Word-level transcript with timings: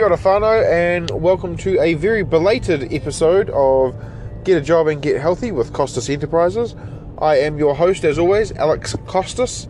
Kia 0.00 0.06
ora 0.06 0.16
whānau, 0.16 0.66
and 0.72 1.10
welcome 1.10 1.58
to 1.58 1.78
a 1.78 1.92
very 1.92 2.22
belated 2.22 2.90
episode 2.90 3.50
of 3.50 3.94
Get 4.44 4.56
a 4.56 4.60
Job 4.62 4.86
and 4.86 5.02
Get 5.02 5.20
Healthy 5.20 5.52
with 5.52 5.74
Costas 5.74 6.08
Enterprises. 6.08 6.74
I 7.18 7.36
am 7.40 7.58
your 7.58 7.74
host, 7.74 8.02
as 8.04 8.18
always, 8.18 8.50
Alex 8.52 8.96
Costas. 9.06 9.68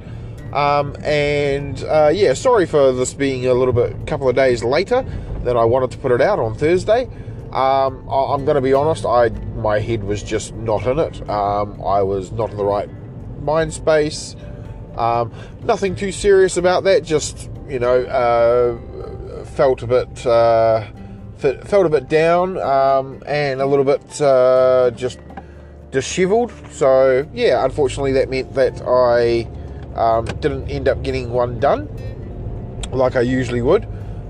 Um, 0.53 0.95
and 1.03 1.83
uh, 1.83 2.13
yeah, 2.15 2.35
sorry 2.35 2.67
for 2.67 2.93
this 2.93 3.13
being 3.13 3.49
a 3.49 3.55
little 3.55 3.75
bit, 3.75 4.07
couple 4.07 4.29
of 4.29 4.37
days 4.37 4.63
later 4.63 5.05
than 5.43 5.57
I 5.57 5.65
wanted 5.65 5.91
to 5.91 5.99
put 5.99 6.13
it 6.13 6.21
out 6.21 6.39
on 6.39 6.55
Thursday. 6.55 7.07
Um, 7.51 8.09
I, 8.09 8.33
am 8.33 8.45
going 8.45 8.55
to 8.55 8.61
be 8.61 8.73
honest, 8.73 9.05
I 9.05 9.31
my 9.57 9.81
head 9.81 10.05
was 10.05 10.23
just 10.23 10.55
not 10.55 10.87
in 10.87 11.01
it. 11.01 11.29
Um, 11.29 11.83
I 11.83 12.05
was 12.05 12.31
not 12.31 12.53
in 12.53 12.57
the 12.57 12.65
right 12.65 12.89
mind 13.43 13.75
space. 13.75 14.37
Um, 14.97 15.33
nothing 15.65 15.97
too 15.97 16.13
serious 16.13 16.57
about 16.57 16.85
that. 16.85 17.03
Just 17.03 17.51
you 17.69 17.81
know, 17.81 18.03
uh, 18.05 19.10
felt 19.51 19.83
a 19.83 19.87
bit 19.87 20.27
uh, 20.27 20.87
felt 21.37 21.87
a 21.87 21.89
bit 21.89 22.09
down 22.09 22.59
um, 22.59 23.23
and 23.27 23.61
a 23.61 23.67
little 23.67 23.85
bit 23.85 24.21
uh, 24.21 24.91
just 24.93 25.19
dishevelled. 25.91 26.53
So 26.71 27.29
yeah, 27.33 27.65
unfortunately, 27.65 28.13
that 28.13 28.29
meant 28.29 28.55
that 28.55 28.83
I 28.83 29.49
um, 29.95 30.27
didn't 30.27 30.71
end 30.71 30.89
up 30.89 31.03
getting 31.03 31.31
one 31.31 31.59
done 31.61 31.89
like 32.93 33.17
I 33.17 33.21
usually 33.21 33.63
would. 33.63 33.87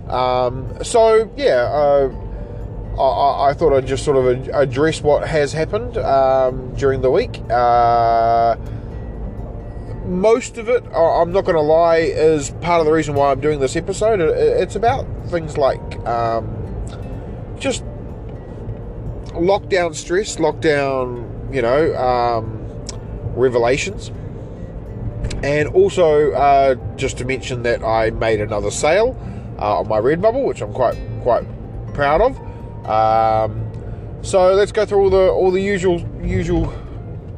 Um, 0.09 0.83
so 0.83 1.31
yeah. 1.37 1.63
Uh, 1.65 2.11
I, 2.99 3.51
I, 3.51 3.55
thought 3.55 3.73
I'd 3.73 3.87
just 3.87 4.05
sort 4.05 4.17
of 4.17 4.49
address 4.49 5.01
what 5.01 5.27
has 5.27 5.53
happened 5.53 5.97
um, 5.97 6.75
during 6.75 7.01
the 7.01 7.11
week. 7.11 7.41
Uh, 7.49 8.57
most 10.11 10.59
of 10.59 10.69
it, 10.69 10.85
I'm 10.95 11.33
not 11.33 11.45
going 11.45 11.57
to 11.57 11.63
lie, 11.63 11.99
is 11.99 12.51
part 12.61 12.81
of 12.81 12.87
the 12.87 12.93
reason 12.93 13.15
why 13.15 13.31
I'm 13.31 13.41
doing 13.41 13.61
this 13.61 13.77
episode. 13.77 14.21
It's 14.21 14.75
about 14.75 15.07
things 15.29 15.57
like 15.57 15.81
um, 16.07 16.49
just 17.59 17.85
lockdown 19.29 19.95
stress, 19.95 20.37
lockdown, 20.37 21.55
you 21.55 21.63
know, 21.63 21.97
um, 21.97 22.67
revelations. 23.35 24.11
And 25.43 25.69
also, 25.69 26.33
uh, 26.33 26.75
just 26.97 27.19
to 27.19 27.25
mention 27.25 27.63
that 27.63 27.83
I 27.83 28.11
made 28.11 28.41
another 28.41 28.71
sale 28.71 29.17
uh, 29.59 29.81
on 29.81 29.89
my 29.89 29.99
Redbubble, 29.99 30.45
which 30.45 30.61
I'm 30.61 30.73
quite 30.73 30.99
quite 31.23 31.45
proud 31.95 32.21
of. 32.21 32.39
Um, 32.87 33.71
so 34.23 34.55
let's 34.55 34.73
go 34.73 34.85
through 34.85 35.03
all 35.03 35.11
the 35.11 35.31
all 35.31 35.51
the 35.51 35.63
usual 35.63 36.05
usual 36.23 36.73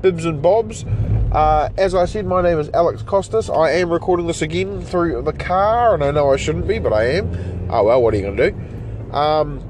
bibs 0.01 0.25
and 0.25 0.41
bobs. 0.41 0.85
Uh, 1.33 1.71
as 1.79 1.95
I 1.95 2.05
said, 2.05 2.27
my 2.27 2.43
name 2.43 2.59
is 2.59 2.69
Alex 2.75 3.01
Costas. 3.01 3.49
I 3.49 3.71
am 3.71 3.91
recording 3.91 4.27
this 4.27 4.43
again 4.43 4.83
through 4.83 5.23
the 5.23 5.33
car, 5.33 5.95
and 5.95 6.05
I 6.05 6.11
know 6.11 6.31
I 6.31 6.37
shouldn't 6.37 6.69
be, 6.69 6.79
but 6.79 6.93
I 6.93 7.05
am. 7.05 7.69
Oh 7.71 7.85
well, 7.85 8.03
what 8.03 8.13
are 8.13 8.19
you 8.19 8.23
going 8.25 8.37
to 8.37 8.51
do? 8.51 9.17
Um, 9.17 9.61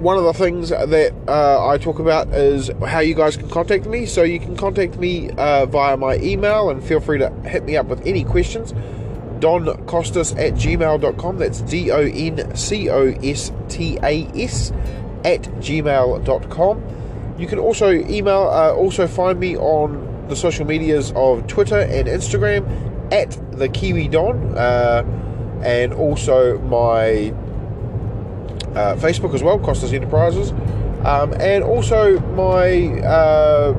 one 0.00 0.16
of 0.16 0.24
the 0.24 0.32
things 0.32 0.70
that 0.70 1.12
uh, 1.28 1.68
I 1.68 1.76
talk 1.76 1.98
about 1.98 2.28
is 2.28 2.70
how 2.86 3.00
you 3.00 3.14
guys 3.14 3.36
can 3.36 3.50
contact 3.50 3.84
me. 3.84 4.06
So 4.06 4.22
you 4.22 4.40
can 4.40 4.56
contact 4.56 4.96
me 4.96 5.28
uh, 5.32 5.66
via 5.66 5.98
my 5.98 6.16
email, 6.16 6.70
and 6.70 6.82
feel 6.82 7.00
free 7.00 7.18
to 7.18 7.28
hit 7.44 7.64
me 7.64 7.76
up 7.76 7.88
with 7.88 8.00
any 8.06 8.24
questions. 8.24 8.72
Don 9.40 9.66
Doncostas 9.66 10.32
at 10.38 10.54
gmail.com. 10.54 11.36
That's 11.36 11.60
D 11.60 11.90
O 11.90 12.00
N 12.00 12.56
C 12.56 12.88
O 12.88 13.08
S 13.08 13.52
T 13.68 13.98
A 14.02 14.24
S 14.34 14.72
at 15.22 15.42
gmail.com. 15.42 16.82
You 17.38 17.46
can 17.46 17.58
also 17.58 17.92
email, 17.92 18.50
uh, 18.52 18.74
also 18.74 19.06
find 19.06 19.38
me 19.38 19.56
on 19.56 20.26
the 20.28 20.34
social 20.34 20.66
medias 20.66 21.12
of 21.14 21.46
Twitter 21.46 21.78
and 21.78 22.08
Instagram 22.08 22.66
at 23.12 23.38
the 23.56 23.68
Kiwi 23.68 24.08
Don, 24.08 24.58
uh, 24.58 25.04
and 25.62 25.92
also 25.92 26.58
my 26.58 27.32
uh, 28.74 28.96
Facebook 28.96 29.34
as 29.34 29.42
well, 29.42 29.58
Costas 29.58 29.92
Enterprises, 29.92 30.52
um, 31.04 31.34
and 31.38 31.62
also 31.62 32.18
my 32.34 33.00
uh, 33.02 33.74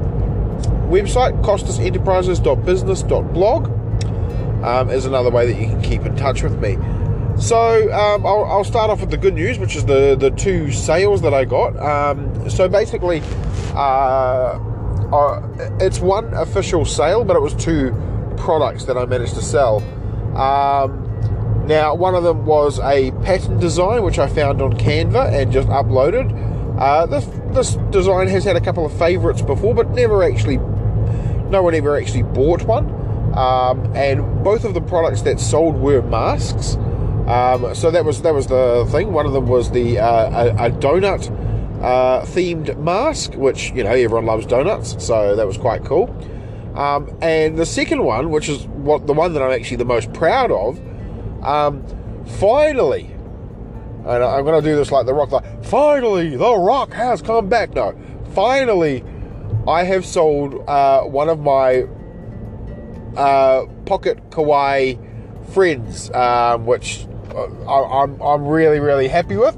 website, 0.87 1.41
costasenterprises.business.blog, 1.43 3.67
um, 4.63 4.89
is 4.89 5.05
another 5.05 5.29
way 5.29 5.51
that 5.51 5.59
you 5.59 5.67
can 5.67 5.81
keep 5.81 6.05
in 6.05 6.15
touch 6.15 6.43
with 6.43 6.57
me. 6.59 6.77
So 7.39 7.91
um, 7.93 8.25
I'll, 8.25 8.45
I'll, 8.45 8.63
start 8.65 8.89
off 8.89 8.99
with 8.99 9.11
the 9.11 9.17
good 9.17 9.33
news, 9.33 9.57
which 9.59 9.77
is 9.77 9.85
the 9.85 10.17
the 10.17 10.29
two 10.31 10.73
sales 10.73 11.21
that 11.21 11.33
I 11.33 11.45
got. 11.45 11.79
Um, 11.79 12.49
so 12.49 12.67
basically, 12.67 13.21
uh, 13.79 14.59
uh, 15.11 15.77
it's 15.79 15.99
one 15.99 16.33
official 16.33 16.85
sale, 16.85 17.23
but 17.23 17.35
it 17.35 17.41
was 17.41 17.53
two 17.55 17.93
products 18.37 18.85
that 18.85 18.97
I 18.97 19.05
managed 19.05 19.35
to 19.35 19.41
sell. 19.41 19.77
Um, 20.37 21.05
now, 21.65 21.95
one 21.95 22.15
of 22.15 22.23
them 22.23 22.45
was 22.45 22.79
a 22.79 23.11
pattern 23.23 23.59
design 23.59 24.03
which 24.03 24.19
I 24.19 24.27
found 24.27 24.61
on 24.61 24.73
Canva 24.73 25.31
and 25.33 25.51
just 25.51 25.67
uploaded. 25.69 26.35
Uh, 26.77 27.05
this 27.05 27.25
this 27.53 27.75
design 27.91 28.27
has 28.27 28.43
had 28.43 28.55
a 28.55 28.61
couple 28.61 28.85
of 28.85 28.97
favourites 28.97 29.41
before, 29.41 29.73
but 29.73 29.89
never 29.91 30.23
actually, 30.23 30.57
no 31.49 31.61
one 31.61 31.73
ever 31.73 31.97
actually 31.97 32.23
bought 32.23 32.63
one. 32.63 32.89
Um, 33.37 33.95
and 33.95 34.43
both 34.43 34.65
of 34.65 34.73
the 34.73 34.81
products 34.81 35.21
that 35.21 35.39
sold 35.39 35.77
were 35.77 36.01
masks. 36.01 36.75
Um, 37.27 37.75
so 37.75 37.91
that 37.91 38.03
was 38.03 38.23
that 38.23 38.33
was 38.33 38.47
the 38.47 38.87
thing. 38.91 39.13
One 39.13 39.25
of 39.25 39.33
them 39.33 39.47
was 39.47 39.69
the 39.71 39.99
uh, 39.99 40.47
a, 40.47 40.67
a, 40.67 40.71
donut 40.71 41.29
uh, 41.81 42.21
themed 42.21 42.77
mask, 42.77 43.33
which 43.35 43.71
you 43.71 43.83
know 43.83 43.91
everyone 43.91 44.25
loves 44.25 44.45
donuts, 44.45 45.03
so 45.03 45.35
that 45.35 45.47
was 45.47 45.57
quite 45.57 45.83
cool. 45.85 46.09
Um, 46.75 47.17
and 47.21 47.57
the 47.57 47.65
second 47.65 48.03
one, 48.03 48.29
which 48.29 48.47
is 48.47 48.67
what 48.67 49.07
the 49.07 49.13
one 49.13 49.33
that 49.33 49.41
I'm 49.41 49.51
actually 49.51 49.77
the 49.77 49.85
most 49.85 50.13
proud 50.13 50.51
of, 50.51 50.79
um, 51.43 51.83
finally, 52.39 53.11
and 54.05 54.23
I'm 54.23 54.43
going 54.45 54.61
to 54.61 54.69
do 54.69 54.75
this 54.75 54.91
like 54.91 55.05
the 55.05 55.13
Rock, 55.13 55.31
like 55.31 55.63
finally, 55.65 56.35
the 56.35 56.55
Rock 56.55 56.93
has 56.93 57.21
come 57.21 57.49
back. 57.49 57.73
No, 57.73 57.97
finally, 58.33 59.03
I 59.67 59.83
have 59.83 60.05
sold 60.05 60.63
uh, 60.67 61.01
one 61.03 61.29
of 61.29 61.39
my 61.39 61.87
uh, 63.17 63.65
pocket 63.85 64.29
kawaii 64.29 64.97
friends, 65.51 66.11
um, 66.11 66.65
which 66.65 67.07
uh, 67.33 67.45
I, 67.65 68.03
I'm, 68.03 68.21
I'm 68.21 68.45
really 68.45 68.79
really 68.79 69.07
happy 69.07 69.37
with. 69.37 69.57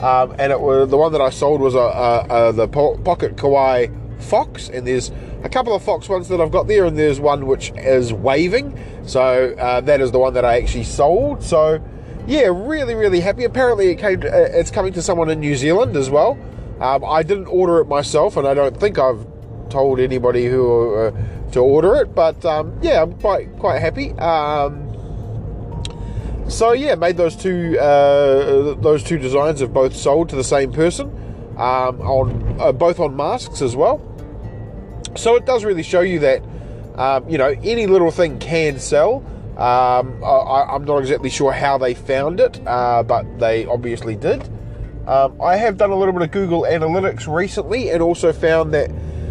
Um, 0.00 0.34
and 0.38 0.52
it 0.52 0.60
was 0.60 0.90
the 0.90 0.96
one 0.96 1.12
that 1.12 1.20
I 1.20 1.30
sold 1.30 1.60
was 1.60 1.74
a, 1.74 1.78
a, 1.78 2.48
a 2.48 2.52
the 2.52 2.68
po- 2.68 2.98
pocket 2.98 3.36
kawaii 3.36 3.90
fox, 4.22 4.68
and 4.68 4.86
there's 4.86 5.10
a 5.42 5.48
couple 5.48 5.74
of 5.74 5.82
fox 5.82 6.08
ones 6.08 6.28
that 6.28 6.40
I've 6.40 6.50
got 6.50 6.66
there, 6.66 6.84
and 6.84 6.98
there's 6.98 7.20
one 7.20 7.46
which 7.46 7.72
is 7.76 8.12
waving. 8.12 8.78
So 9.06 9.54
uh, 9.58 9.80
that 9.82 10.00
is 10.00 10.12
the 10.12 10.18
one 10.18 10.34
that 10.34 10.44
I 10.44 10.58
actually 10.58 10.84
sold. 10.84 11.42
So 11.42 11.82
yeah, 12.26 12.48
really 12.52 12.94
really 12.94 13.20
happy. 13.20 13.44
Apparently 13.44 13.88
it 13.88 13.96
came 13.96 14.20
to, 14.20 14.28
uh, 14.28 14.58
it's 14.58 14.70
coming 14.70 14.92
to 14.94 15.02
someone 15.02 15.30
in 15.30 15.40
New 15.40 15.56
Zealand 15.56 15.96
as 15.96 16.10
well. 16.10 16.38
Um, 16.80 17.04
I 17.04 17.22
didn't 17.22 17.46
order 17.46 17.78
it 17.80 17.86
myself, 17.86 18.36
and 18.36 18.46
I 18.46 18.52
don't 18.52 18.78
think 18.78 18.98
I've 18.98 19.26
told 19.70 19.98
anybody 19.98 20.46
who 20.46 20.94
uh, 20.94 21.12
to 21.52 21.60
order 21.60 21.96
it. 21.96 22.14
But 22.14 22.44
um, 22.44 22.78
yeah, 22.82 23.02
I'm 23.02 23.14
quite 23.18 23.58
quite 23.58 23.80
happy. 23.80 24.12
Um, 24.12 24.85
so 26.48 26.72
yeah, 26.72 26.94
made 26.94 27.16
those 27.16 27.36
two 27.36 27.78
uh, 27.78 28.74
those 28.74 29.02
two 29.02 29.18
designs 29.18 29.60
have 29.60 29.72
both 29.72 29.94
sold 29.94 30.28
to 30.30 30.36
the 30.36 30.44
same 30.44 30.72
person 30.72 31.08
um, 31.56 32.00
on 32.00 32.60
uh, 32.60 32.72
both 32.72 33.00
on 33.00 33.16
masks 33.16 33.62
as 33.62 33.74
well. 33.74 34.00
So 35.16 35.34
it 35.36 35.46
does 35.46 35.64
really 35.64 35.82
show 35.82 36.00
you 36.00 36.20
that 36.20 36.42
um, 36.94 37.28
you 37.28 37.38
know 37.38 37.54
any 37.64 37.86
little 37.86 38.10
thing 38.10 38.38
can 38.38 38.78
sell. 38.78 39.24
Um, 39.56 40.22
I, 40.22 40.74
am 40.74 40.84
not 40.84 40.98
exactly 40.98 41.30
sure 41.30 41.50
how 41.50 41.78
they 41.78 41.94
found 41.94 42.40
it, 42.40 42.60
uh, 42.66 43.02
but 43.02 43.38
they 43.38 43.64
obviously 43.64 44.14
did. 44.14 44.46
Um, 45.06 45.40
I 45.40 45.56
have 45.56 45.78
done 45.78 45.90
a 45.90 45.96
little 45.96 46.12
bit 46.12 46.22
of 46.22 46.30
Google 46.30 46.62
Analytics 46.62 47.32
recently 47.32 47.90
and 47.90 48.02
also 48.02 48.32
found 48.32 48.74
that 48.74 48.90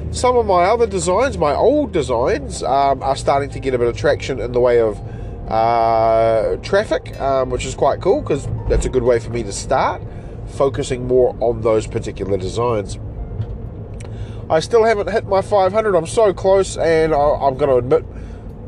some 0.10 0.36
of 0.36 0.48
my 0.48 0.64
other 0.64 0.88
designs, 0.88 1.38
my 1.38 1.54
old 1.54 1.92
designs, 1.92 2.64
um, 2.64 3.04
are 3.04 3.16
starting 3.16 3.52
to 3.52 3.60
get 3.60 3.74
a 3.74 3.78
bit 3.78 3.88
of 3.88 3.96
traction 3.96 4.40
in 4.40 4.52
the 4.52 4.60
way 4.60 4.80
of 4.80 5.00
uh, 5.48 6.56
traffic, 6.58 7.20
um, 7.20 7.50
which 7.50 7.66
is 7.66 7.76
quite 7.76 8.02
cool 8.02 8.22
because 8.22 8.48
that's 8.70 8.86
a 8.86 8.90
good 8.90 9.04
way 9.04 9.20
for 9.20 9.30
me 9.30 9.44
to 9.44 9.52
start 9.52 10.02
focusing 10.48 11.08
more 11.08 11.36
on 11.40 11.62
those 11.62 11.88
particular 11.88 12.38
designs. 12.38 13.00
I 14.50 14.60
still 14.60 14.84
haven't 14.84 15.10
hit 15.12 15.26
my 15.26 15.42
500. 15.42 15.96
I'm 15.96 16.06
so 16.06 16.34
close, 16.34 16.78
and 16.78 17.14
I, 17.14 17.48
am 17.48 17.58
going 17.58 17.70
to 17.70 17.78
admit 17.78 18.06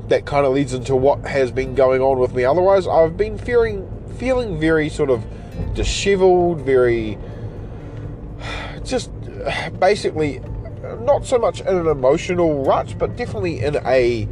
that 0.10 0.26
kind 0.26 0.46
of 0.46 0.54
leads 0.54 0.74
into 0.74 0.96
what 0.96 1.26
has 1.26 1.52
been 1.52 1.76
going 1.76 2.02
on 2.02 2.18
with 2.20 2.34
me. 2.34 2.44
Otherwise, 2.46 2.88
I've 2.88 3.18
been 3.18 3.38
feeling 3.38 3.88
feeling 4.18 4.60
very 4.60 4.90
sort 4.90 5.12
of 5.12 5.24
disheveled, 5.76 6.62
very 6.62 7.18
just 8.84 9.12
basically 9.80 10.42
not 11.02 11.26
so 11.26 11.38
much 11.38 11.62
in 11.62 11.68
an 11.68 11.88
emotional 11.88 12.64
rut, 12.64 12.96
but 12.98 13.16
definitely 13.16 13.60
in 13.60 13.78
a 13.86 14.28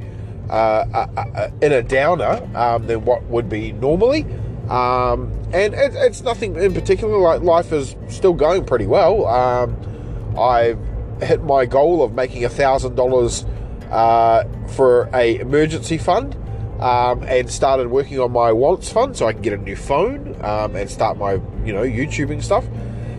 uh, 0.50 1.50
in 1.62 1.72
a 1.72 1.82
downer 1.82 2.48
um, 2.56 2.88
than 2.88 3.06
what 3.06 3.24
would 3.26 3.50
be 3.50 3.72
normally. 3.74 4.26
Um, 4.70 5.32
and 5.54 5.74
it, 5.74 5.94
it's 5.96 6.22
nothing 6.22 6.56
in 6.56 6.74
particular. 6.74 7.18
Like 7.18 7.42
life 7.42 7.72
is 7.72 7.96
still 8.10 8.34
going 8.34 8.66
pretty 8.66 8.88
well. 8.88 9.28
Um, 9.28 10.38
I've 10.38 10.80
hit 11.22 11.44
my 11.44 11.66
goal 11.66 12.04
of 12.04 12.14
making 12.14 12.46
a 12.46 12.50
thousand 12.50 12.96
dollars 12.96 13.46
uh, 13.92 14.44
for 14.70 15.10
a 15.14 15.38
emergency 15.40 15.98
fund, 15.98 16.36
um, 16.80 17.24
and 17.24 17.50
started 17.50 17.90
working 17.90 18.20
on 18.20 18.32
my 18.32 18.52
wants 18.52 18.92
fund 18.92 19.16
so 19.16 19.28
I 19.28 19.34
can 19.34 19.42
get 19.42 19.54
a 19.54 19.58
new 19.58 19.76
phone 19.76 20.36
um, 20.44 20.76
and 20.76 20.90
start 20.90 21.18
my 21.18 21.34
you 21.64 21.74
know 21.74 21.84
YouTubing 21.84 22.44
stuff. 22.44 22.66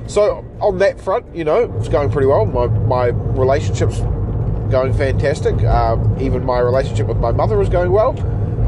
So 0.08 0.44
on 0.60 0.78
that 0.78 1.00
front, 1.00 1.34
you 1.34 1.44
know, 1.44 1.72
it's 1.78 1.88
going 1.88 2.10
pretty 2.10 2.26
well. 2.26 2.44
My 2.44 2.66
my 2.66 3.06
relationships 3.06 4.00
going 4.70 4.92
fantastic. 4.92 5.62
Um, 5.64 6.16
even 6.20 6.44
my 6.44 6.58
relationship 6.60 7.06
with 7.06 7.18
my 7.18 7.32
mother 7.32 7.60
is 7.60 7.68
going 7.68 7.92
well. 7.92 8.14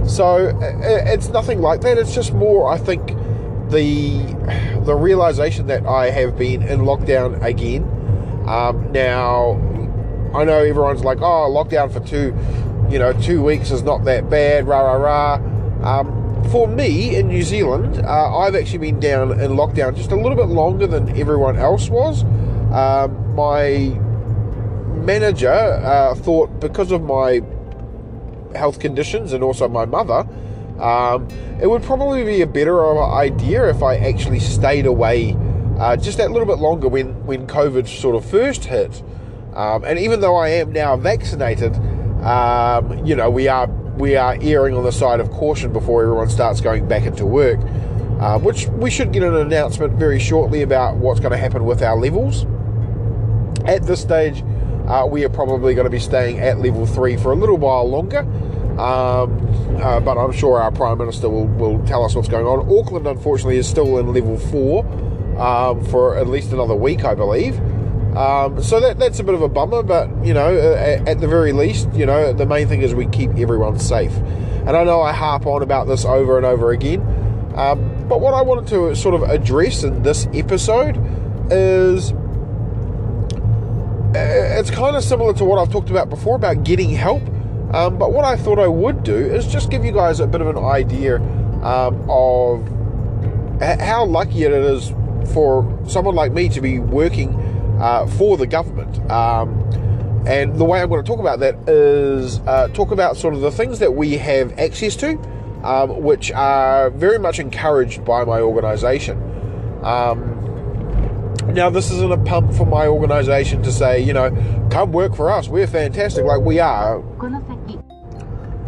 So 0.06 0.58
it's 0.60 1.28
nothing 1.28 1.60
like 1.60 1.80
that. 1.82 1.98
It's 1.98 2.14
just 2.14 2.32
more, 2.32 2.72
I 2.72 2.78
think, 2.78 3.08
the 3.70 4.22
the 4.84 4.94
realization 4.94 5.66
that 5.66 5.84
I 5.86 6.10
have 6.10 6.38
been 6.38 6.62
in 6.62 6.80
lockdown 6.80 7.42
again. 7.42 7.84
Um, 8.46 8.90
now, 8.92 9.60
I 10.34 10.44
know 10.44 10.58
everyone's 10.58 11.04
like, 11.04 11.18
"Oh, 11.20 11.50
lockdown 11.50 11.92
for 11.92 12.00
two, 12.00 12.34
you 12.90 12.98
know, 12.98 13.12
two 13.12 13.42
weeks 13.42 13.70
is 13.70 13.82
not 13.82 14.04
that 14.04 14.30
bad." 14.30 14.66
Rah 14.66 14.80
rah 14.80 14.94
rah. 14.94 15.34
Um, 15.82 16.42
for 16.50 16.66
me 16.66 17.16
in 17.16 17.28
New 17.28 17.42
Zealand, 17.42 17.98
uh, 17.98 18.38
I've 18.38 18.54
actually 18.54 18.78
been 18.78 19.00
down 19.00 19.32
in 19.32 19.52
lockdown 19.52 19.94
just 19.94 20.12
a 20.12 20.16
little 20.16 20.36
bit 20.36 20.46
longer 20.46 20.86
than 20.86 21.14
everyone 21.18 21.56
else 21.56 21.90
was. 21.90 22.24
Um, 22.72 23.34
my 23.34 23.92
manager 25.08 25.50
uh, 25.50 26.14
thought 26.14 26.60
because 26.60 26.92
of 26.92 27.02
my 27.02 27.40
health 28.54 28.78
conditions 28.78 29.32
and 29.32 29.42
also 29.42 29.66
my 29.66 29.86
mother, 29.86 30.28
um, 30.78 31.26
it 31.62 31.66
would 31.66 31.82
probably 31.82 32.24
be 32.24 32.42
a 32.42 32.46
better 32.46 33.02
idea 33.02 33.70
if 33.70 33.82
I 33.82 33.96
actually 33.96 34.38
stayed 34.38 34.84
away 34.84 35.34
uh, 35.78 35.96
just 35.96 36.18
that 36.18 36.30
little 36.30 36.46
bit 36.46 36.58
longer 36.58 36.88
when, 36.88 37.24
when 37.24 37.46
COVID 37.46 37.88
sort 37.88 38.16
of 38.16 38.24
first 38.30 38.66
hit. 38.66 39.02
Um, 39.54 39.82
and 39.84 39.98
even 39.98 40.20
though 40.20 40.36
I 40.36 40.48
am 40.50 40.72
now 40.72 40.96
vaccinated, 40.96 41.74
um, 42.22 43.04
you 43.06 43.16
know, 43.16 43.30
we 43.30 43.48
are 43.48 43.66
we 43.96 44.14
are 44.14 44.36
erring 44.42 44.76
on 44.76 44.84
the 44.84 44.92
side 44.92 45.20
of 45.20 45.30
caution 45.30 45.72
before 45.72 46.02
everyone 46.02 46.28
starts 46.28 46.60
going 46.60 46.86
back 46.86 47.04
into 47.04 47.24
work, 47.24 47.58
uh, 48.20 48.38
which 48.38 48.66
we 48.66 48.90
should 48.90 49.12
get 49.12 49.22
an 49.22 49.34
announcement 49.34 49.94
very 49.94 50.20
shortly 50.20 50.62
about 50.62 50.96
what's 50.96 51.18
going 51.18 51.32
to 51.32 51.38
happen 51.38 51.64
with 51.64 51.82
our 51.82 51.96
levels. 51.96 52.44
At 53.64 53.82
this 53.86 54.00
stage, 54.00 54.44
uh, 54.88 55.06
we 55.06 55.24
are 55.24 55.28
probably 55.28 55.74
going 55.74 55.84
to 55.84 55.90
be 55.90 55.98
staying 56.00 56.40
at 56.40 56.58
level 56.58 56.86
three 56.86 57.16
for 57.16 57.32
a 57.32 57.36
little 57.36 57.58
while 57.58 57.88
longer. 57.88 58.20
Um, 58.80 59.80
uh, 59.82 60.00
but 60.00 60.16
I'm 60.16 60.32
sure 60.32 60.60
our 60.60 60.70
Prime 60.70 60.98
Minister 60.98 61.28
will, 61.28 61.46
will 61.46 61.84
tell 61.84 62.04
us 62.04 62.14
what's 62.14 62.28
going 62.28 62.46
on. 62.46 62.60
Auckland, 62.78 63.06
unfortunately, 63.06 63.56
is 63.56 63.68
still 63.68 63.98
in 63.98 64.12
level 64.14 64.38
four 64.38 64.86
um, 65.38 65.84
for 65.86 66.16
at 66.16 66.28
least 66.28 66.52
another 66.52 66.74
week, 66.74 67.04
I 67.04 67.14
believe. 67.14 67.58
Um, 68.16 68.62
so 68.62 68.80
that, 68.80 68.98
that's 68.98 69.18
a 69.18 69.24
bit 69.24 69.34
of 69.34 69.42
a 69.42 69.48
bummer, 69.48 69.82
but 69.82 70.08
you 70.24 70.32
know, 70.32 70.56
at, 70.56 71.06
at, 71.06 71.20
the 71.20 71.28
very 71.28 71.52
least, 71.52 71.92
you 71.92 72.06
know, 72.06 72.32
the 72.32 72.46
main 72.46 72.66
thing 72.66 72.82
is 72.82 72.94
we 72.94 73.06
keep 73.06 73.30
everyone 73.36 73.78
safe. 73.78 74.12
And 74.66 74.70
I 74.70 74.84
know 74.84 75.00
I 75.00 75.12
harp 75.12 75.46
on 75.46 75.62
about 75.62 75.86
this 75.86 76.04
over 76.04 76.36
and 76.36 76.46
over 76.46 76.70
again, 76.70 77.00
um, 77.54 78.08
but 78.08 78.20
what 78.20 78.34
I 78.34 78.42
wanted 78.42 78.66
to 78.68 78.94
sort 78.96 79.14
of 79.14 79.22
address 79.28 79.84
in 79.84 80.02
this 80.02 80.26
episode 80.32 80.96
is 81.50 82.12
uh, 82.12 82.17
it's 84.14 84.70
kind 84.70 84.96
of 84.96 85.04
similar 85.04 85.34
to 85.34 85.44
what 85.44 85.58
I've 85.58 85.70
talked 85.70 85.90
about 85.90 86.08
before 86.08 86.36
about 86.36 86.64
getting 86.64 86.90
help. 86.90 87.22
Um, 87.72 87.98
but 87.98 88.12
what 88.12 88.24
I 88.24 88.36
thought 88.36 88.58
I 88.58 88.68
would 88.68 89.02
do 89.02 89.14
is 89.14 89.46
just 89.46 89.70
give 89.70 89.84
you 89.84 89.92
guys 89.92 90.20
a 90.20 90.26
bit 90.26 90.40
of 90.40 90.46
an 90.46 90.56
idea 90.56 91.16
um, 91.62 92.08
of 92.08 92.66
how 93.60 94.06
lucky 94.06 94.44
it 94.44 94.52
is 94.52 94.92
for 95.32 95.78
someone 95.86 96.14
like 96.14 96.32
me 96.32 96.48
to 96.48 96.60
be 96.60 96.78
working 96.78 97.34
uh, 97.80 98.06
for 98.06 98.36
the 98.36 98.46
government. 98.46 98.98
Um, 99.10 99.60
and 100.26 100.56
the 100.56 100.64
way 100.64 100.80
I'm 100.80 100.88
going 100.88 101.02
to 101.02 101.06
talk 101.06 101.20
about 101.20 101.40
that 101.40 101.56
is 101.68 102.40
uh, 102.40 102.68
talk 102.68 102.90
about 102.90 103.16
sort 103.16 103.34
of 103.34 103.40
the 103.40 103.50
things 103.50 103.78
that 103.80 103.94
we 103.94 104.16
have 104.16 104.58
access 104.58 104.96
to, 104.96 105.18
um, 105.62 106.02
which 106.02 106.32
are 106.32 106.90
very 106.90 107.18
much 107.18 107.38
encouraged 107.38 108.04
by 108.04 108.24
my 108.24 108.40
organisation. 108.40 109.18
Um, 111.48 111.54
now, 111.54 111.70
this 111.70 111.90
isn't 111.90 112.12
a 112.12 112.18
pump 112.18 112.52
for 112.52 112.66
my 112.66 112.86
organisation 112.86 113.62
to 113.62 113.72
say, 113.72 114.00
you 114.00 114.12
know, 114.12 114.30
come 114.70 114.92
work 114.92 115.16
for 115.16 115.30
us. 115.30 115.48
We're 115.48 115.66
fantastic. 115.66 116.24
Like 116.24 116.42
we 116.42 116.58
are. 116.60 117.00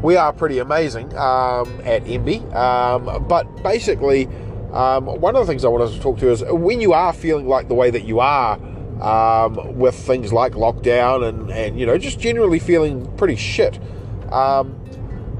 We 0.02 0.16
are 0.16 0.32
pretty 0.32 0.58
amazing 0.58 1.14
um, 1.16 1.80
at 1.84 2.04
MB. 2.04 2.54
Um, 2.54 3.26
but 3.28 3.62
basically, 3.62 4.26
um, 4.72 5.06
one 5.06 5.36
of 5.36 5.46
the 5.46 5.52
things 5.52 5.64
I 5.64 5.68
wanted 5.68 5.92
to 5.92 6.00
talk 6.00 6.18
to 6.20 6.30
is 6.30 6.42
when 6.44 6.80
you 6.80 6.94
are 6.94 7.12
feeling 7.12 7.46
like 7.46 7.68
the 7.68 7.74
way 7.74 7.90
that 7.90 8.04
you 8.04 8.20
are 8.20 8.54
um, 9.02 9.78
with 9.78 9.94
things 9.94 10.32
like 10.32 10.52
lockdown 10.52 11.28
and, 11.28 11.50
and, 11.50 11.78
you 11.78 11.84
know, 11.84 11.98
just 11.98 12.18
generally 12.18 12.58
feeling 12.58 13.14
pretty 13.16 13.36
shit. 13.36 13.78
Um, 14.32 14.80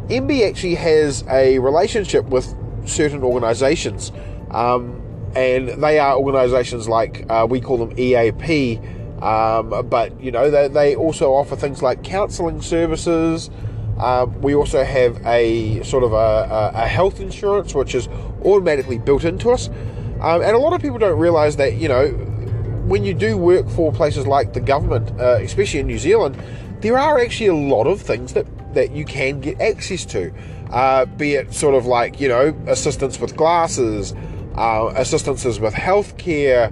MB 0.08 0.46
actually 0.46 0.74
has 0.74 1.24
a 1.30 1.58
relationship 1.60 2.26
with 2.26 2.54
certain 2.84 3.22
organisations. 3.22 4.12
Um, 4.50 4.99
and 5.34 5.82
they 5.82 5.98
are 5.98 6.16
organisations 6.16 6.88
like 6.88 7.24
uh, 7.30 7.46
we 7.48 7.60
call 7.60 7.78
them 7.78 7.92
EAP, 7.98 8.78
um, 9.22 9.86
but 9.88 10.18
you 10.20 10.30
know 10.30 10.50
they, 10.50 10.68
they 10.68 10.96
also 10.96 11.32
offer 11.32 11.56
things 11.56 11.82
like 11.82 12.02
counselling 12.02 12.62
services. 12.62 13.50
Um, 13.98 14.40
we 14.40 14.54
also 14.54 14.82
have 14.82 15.20
a 15.26 15.82
sort 15.82 16.04
of 16.04 16.14
a, 16.14 16.72
a, 16.74 16.86
health 16.86 17.20
insurance 17.20 17.74
which 17.74 17.94
is 17.94 18.08
automatically 18.44 18.96
built 18.96 19.24
into 19.24 19.50
us, 19.50 19.68
um, 20.20 20.42
and 20.42 20.56
a 20.56 20.58
lot 20.58 20.72
of 20.72 20.80
people 20.80 20.98
don't 20.98 21.18
realise 21.18 21.56
that 21.56 21.74
you 21.74 21.88
know 21.88 22.08
when 22.86 23.04
you 23.04 23.14
do 23.14 23.36
work 23.36 23.68
for 23.68 23.92
places 23.92 24.26
like 24.26 24.52
the 24.52 24.60
government, 24.60 25.10
uh, 25.20 25.38
especially 25.40 25.80
in 25.80 25.86
New 25.86 25.98
Zealand, 25.98 26.36
there 26.80 26.98
are 26.98 27.20
actually 27.20 27.46
a 27.46 27.54
lot 27.54 27.86
of 27.86 28.00
things 28.00 28.32
that 28.32 28.46
that 28.74 28.92
you 28.92 29.04
can 29.04 29.40
get 29.40 29.60
access 29.60 30.04
to, 30.06 30.32
uh, 30.70 31.04
be 31.04 31.34
it 31.34 31.52
sort 31.52 31.74
of 31.74 31.86
like 31.86 32.20
you 32.20 32.28
know 32.28 32.56
assistance 32.66 33.20
with 33.20 33.36
glasses 33.36 34.14
uh, 34.60 34.92
assistances 34.94 35.58
with 35.58 35.72
healthcare. 35.72 36.70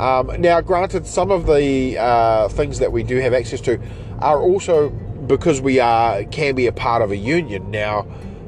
Um, 0.00 0.40
now, 0.40 0.60
granted, 0.60 1.06
some 1.06 1.30
of 1.30 1.46
the 1.46 1.96
uh, 1.96 2.48
things 2.48 2.80
that 2.80 2.90
we 2.90 3.04
do 3.04 3.18
have 3.18 3.32
access 3.32 3.60
to 3.62 3.80
are 4.18 4.40
also 4.40 4.88
because 4.90 5.60
we 5.60 5.78
are 5.78 6.24
can 6.24 6.56
be 6.56 6.66
a 6.66 6.72
part 6.72 7.02
of 7.02 7.12
a 7.12 7.16
union. 7.16 7.70
Now, 7.70 8.00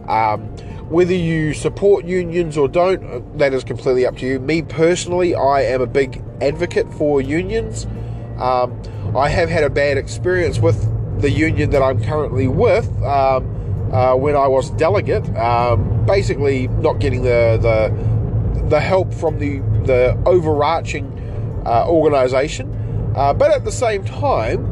um, 0.08 0.49
whether 0.88 1.14
you 1.14 1.55
support 1.55 2.05
unions 2.05 2.58
or 2.58 2.67
don't, 2.67 3.05
uh, 3.05 3.20
that 3.37 3.55
is 3.55 3.62
completely 3.62 4.05
up 4.05 4.17
to 4.19 4.26
you. 4.26 4.40
Me 4.40 4.62
personally, 4.62 5.34
I 5.34 5.62
am 5.62 5.81
a 5.81 5.87
big 5.87 6.20
advocate 6.40 6.93
for 6.94 7.20
unions. 7.20 7.87
Um, 8.38 8.82
I 9.17 9.29
have 9.29 9.49
had 9.49 9.62
a 9.62 9.70
bad 9.70 9.96
experience 9.96 10.58
with 10.58 10.88
the 11.20 11.31
union 11.31 11.70
that 11.70 11.82
I'm 11.82 12.02
currently 12.02 12.49
with 12.49 12.88
um, 13.05 13.93
uh, 13.93 14.17
when 14.17 14.34
I 14.34 14.49
was 14.49 14.70
delegate. 14.70 15.29
Um, 15.37 16.05
basically, 16.05 16.67
not 16.67 16.99
getting 16.99 17.22
the 17.22 17.58
the 17.62 18.11
the 18.68 18.80
help 18.80 19.12
from 19.12 19.38
the 19.38 19.58
the 19.86 20.16
overarching 20.26 21.06
uh, 21.66 21.86
organisation, 21.88 23.12
uh, 23.16 23.32
but 23.32 23.50
at 23.50 23.64
the 23.64 23.72
same 23.72 24.04
time, 24.04 24.68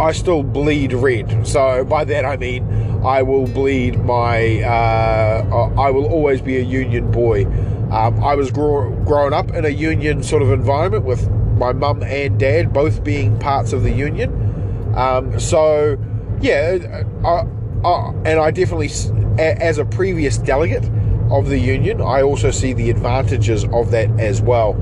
I 0.00 0.12
still 0.12 0.42
bleed 0.42 0.92
red. 0.92 1.46
So 1.46 1.84
by 1.84 2.04
that 2.04 2.24
I 2.24 2.36
mean 2.36 2.64
I 3.04 3.22
will 3.22 3.46
bleed 3.46 4.02
my. 4.04 4.62
Uh, 4.62 5.72
I 5.78 5.90
will 5.90 6.06
always 6.06 6.40
be 6.40 6.56
a 6.56 6.62
union 6.62 7.10
boy. 7.10 7.46
Um, 7.90 8.22
I 8.22 8.34
was 8.34 8.50
grow, 8.50 8.90
growing 9.04 9.32
up 9.32 9.50
in 9.52 9.64
a 9.64 9.70
union 9.70 10.22
sort 10.22 10.42
of 10.42 10.50
environment 10.50 11.04
with 11.04 11.30
my 11.56 11.72
mum 11.72 12.02
and 12.02 12.38
dad 12.38 12.72
both 12.72 13.02
being 13.02 13.38
parts 13.38 13.72
of 13.72 13.82
the 13.82 13.90
union. 13.90 14.92
Um, 14.94 15.38
so 15.40 15.96
yeah, 16.40 17.04
I, 17.24 17.46
I, 17.86 18.12
and 18.24 18.40
I 18.40 18.50
definitely, 18.50 18.90
as 19.38 19.78
a 19.78 19.84
previous 19.84 20.38
delegate, 20.38 20.84
of 21.30 21.48
the 21.48 21.58
union, 21.58 22.00
I 22.00 22.22
also 22.22 22.50
see 22.50 22.72
the 22.72 22.90
advantages 22.90 23.64
of 23.64 23.90
that 23.90 24.10
as 24.18 24.40
well. 24.40 24.72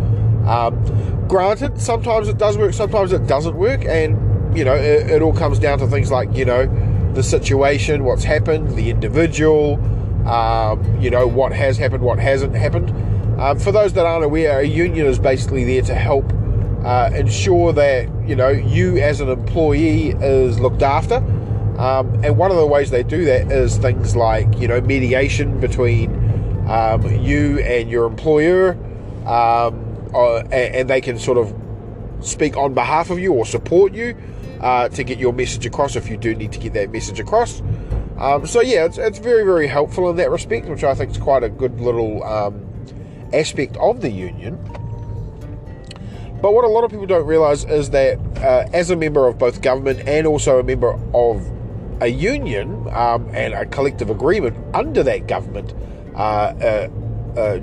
Um, 0.46 1.26
granted, 1.28 1.80
sometimes 1.80 2.28
it 2.28 2.38
does 2.38 2.56
work, 2.56 2.72
sometimes 2.72 3.12
it 3.12 3.26
doesn't 3.26 3.56
work, 3.56 3.84
and 3.84 4.56
you 4.56 4.64
know, 4.64 4.74
it, 4.74 5.10
it, 5.10 5.22
all 5.22 5.34
comes 5.34 5.58
down 5.58 5.78
to 5.80 5.86
things 5.86 6.10
like 6.10 6.34
you 6.34 6.44
know, 6.44 6.66
the 7.14 7.22
situation, 7.22 8.04
what's 8.04 8.24
happened, 8.24 8.76
the 8.76 8.90
individual, 8.90 9.74
um, 10.26 11.00
you 11.00 11.10
know, 11.10 11.26
what 11.26 11.52
has 11.52 11.76
happened, 11.76 12.02
what 12.02 12.18
hasn't 12.18 12.54
happened. 12.54 12.90
Um, 13.40 13.58
for 13.58 13.72
those 13.72 13.92
that 13.94 14.06
aren't 14.06 14.24
aware, 14.24 14.60
a 14.60 14.64
union 14.64 15.06
is 15.06 15.18
basically 15.18 15.64
there 15.64 15.82
to 15.82 15.94
help 15.94 16.32
uh, 16.84 17.10
ensure 17.14 17.72
that 17.72 18.08
you 18.26 18.36
know 18.36 18.48
you 18.48 18.98
as 18.98 19.20
an 19.20 19.28
employee 19.28 20.10
is 20.10 20.60
looked 20.60 20.82
after. 20.82 21.16
Um, 21.78 22.24
and 22.24 22.38
one 22.38 22.50
of 22.50 22.56
the 22.56 22.66
ways 22.66 22.90
they 22.90 23.02
do 23.02 23.26
that 23.26 23.52
is 23.52 23.76
things 23.76 24.16
like 24.16 24.58
you 24.58 24.68
know 24.68 24.80
mediation 24.80 25.60
between 25.60 26.25
um, 26.66 27.06
you 27.22 27.58
and 27.60 27.90
your 27.90 28.06
employer, 28.06 28.72
um, 29.26 30.10
uh, 30.14 30.38
and, 30.50 30.88
they 30.88 31.00
can 31.00 31.18
sort 31.18 31.38
of 31.38 31.54
speak 32.20 32.56
on 32.56 32.74
behalf 32.74 33.10
of 33.10 33.18
you 33.18 33.32
or 33.32 33.44
support 33.44 33.92
you 33.92 34.16
uh, 34.60 34.88
to 34.88 35.04
get 35.04 35.18
your 35.18 35.32
message 35.32 35.66
across 35.66 35.96
if 35.96 36.08
you 36.08 36.16
do 36.16 36.34
need 36.34 36.52
to 36.52 36.58
get 36.58 36.72
that 36.72 36.90
message 36.90 37.20
across. 37.20 37.60
Um, 38.18 38.46
so 38.46 38.62
yeah, 38.62 38.84
it's, 38.84 38.98
it's 38.98 39.18
very 39.18 39.44
very 39.44 39.66
helpful 39.66 40.08
in 40.10 40.16
that 40.16 40.30
respect, 40.30 40.66
which 40.66 40.84
I 40.84 40.94
think 40.94 41.10
is 41.10 41.18
quite 41.18 41.42
a 41.42 41.48
good 41.48 41.80
little 41.80 42.24
um, 42.24 42.66
aspect 43.32 43.76
of 43.76 44.00
the 44.00 44.10
union. 44.10 44.56
But 46.40 46.52
what 46.52 46.64
a 46.64 46.68
lot 46.68 46.84
of 46.84 46.90
people 46.90 47.06
don't 47.06 47.26
realise 47.26 47.64
is 47.64 47.90
that 47.90 48.18
uh, 48.38 48.68
as 48.72 48.90
a 48.90 48.96
member 48.96 49.26
of 49.26 49.38
both 49.38 49.62
government 49.62 50.06
and 50.06 50.26
also 50.26 50.58
a 50.58 50.62
member 50.62 50.98
of 51.14 51.50
a 52.00 52.08
union 52.08 52.86
um, 52.92 53.28
and 53.32 53.54
a 53.54 53.64
collective 53.66 54.10
agreement 54.10 54.56
under 54.74 55.02
that 55.02 55.26
government 55.26 55.74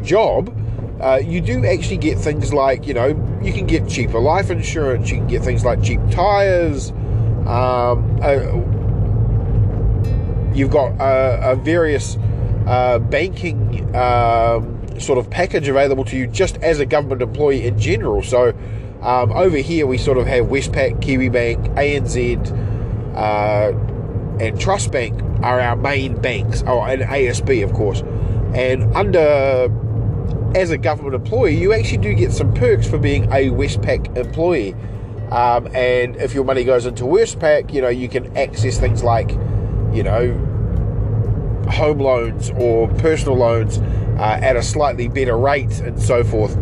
job, 0.03 0.59
uh, 1.03 1.17
you 1.17 1.41
do 1.41 1.65
actually 1.65 1.97
get 1.97 2.17
things 2.17 2.53
like, 2.53 2.87
you 2.87 2.93
know, 2.93 3.07
you 3.41 3.51
can 3.51 3.67
get 3.67 3.89
cheaper 3.89 4.19
life 4.19 4.49
insurance, 4.49 5.09
you 5.09 5.17
can 5.17 5.27
get 5.27 5.43
things 5.43 5.65
like 5.65 5.83
cheap 5.83 5.99
tyres. 6.09 6.91
Um, 7.45 8.19
uh, 8.21 8.39
you've 10.55 10.71
got 10.71 10.99
uh, 11.01 11.39
a 11.41 11.55
various 11.57 12.15
banking 13.09 13.93
um, 13.95 14.79
sort 14.97 15.19
of 15.19 15.29
package 15.29 15.67
available 15.67 16.05
to 16.05 16.15
you 16.15 16.25
just 16.25 16.55
as 16.57 16.79
a 16.79 16.85
government 16.85 17.21
employee 17.21 17.67
in 17.67 17.77
general. 17.77 18.23
So 18.23 18.53
um, 19.01 19.33
over 19.33 19.57
here 19.57 19.85
we 19.85 19.97
sort 19.97 20.17
of 20.17 20.25
have 20.27 20.45
Westpac, 20.45 21.01
KiwiBank, 21.01 21.75
ANZ, 21.75 22.49
and 24.39 24.59
Trust 24.59 24.91
Bank 24.91 25.21
are 25.43 25.59
our 25.59 25.75
main 25.75 26.19
banks. 26.21 26.63
Oh, 26.65 26.81
and 26.81 27.01
ASB, 27.01 27.61
of 27.63 27.73
course. 27.73 28.01
And 28.53 28.95
under, 28.95 29.71
as 30.55 30.71
a 30.71 30.77
government 30.77 31.15
employee, 31.15 31.57
you 31.57 31.73
actually 31.73 31.97
do 31.97 32.13
get 32.13 32.31
some 32.31 32.53
perks 32.53 32.87
for 32.87 32.97
being 32.97 33.25
a 33.25 33.49
Westpac 33.49 34.15
employee. 34.15 34.75
Um, 35.31 35.67
and 35.75 36.15
if 36.17 36.35
your 36.35 36.43
money 36.43 36.63
goes 36.63 36.85
into 36.85 37.05
Westpac, 37.05 37.73
you 37.73 37.81
know, 37.81 37.89
you 37.89 38.07
can 38.07 38.35
access 38.37 38.79
things 38.79 39.03
like, 39.03 39.31
you 39.91 40.03
know, 40.03 40.31
home 41.71 41.99
loans 41.99 42.51
or 42.51 42.87
personal 42.99 43.35
loans 43.35 43.79
uh, 44.19 44.39
at 44.41 44.55
a 44.55 44.61
slightly 44.61 45.07
better 45.07 45.37
rate 45.37 45.79
and 45.79 45.99
so 46.01 46.23
forth. 46.23 46.53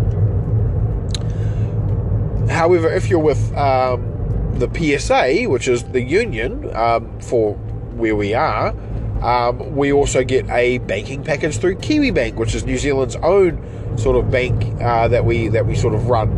However, 2.50 2.92
if 2.92 3.10
you're 3.10 3.20
with 3.20 3.56
um, 3.58 4.12
the 4.54 4.70
PSA, 4.70 5.50
which 5.50 5.68
is 5.68 5.84
the 5.84 6.02
union 6.02 6.74
um, 6.76 7.20
for 7.20 7.56
where 7.96 8.16
we 8.16 8.34
are, 8.34 8.74
um, 9.22 9.76
we 9.76 9.92
also 9.92 10.24
get 10.24 10.50
a 10.50 10.80
banking 10.80 11.24
package 11.24 11.58
through 11.58 11.76
KiwiBank, 11.76 12.36
which 12.36 12.56
is 12.56 12.66
New 12.66 12.78
Zealand's 12.78 13.16
own 13.18 13.98
sort 13.98 14.16
of 14.18 14.32
bank 14.32 14.82
uh, 14.82 15.08
that 15.10 15.24
we 15.26 15.48
that 15.50 15.66
we 15.66 15.76
sort 15.76 15.94
of 15.94 16.08
run. 16.08 16.30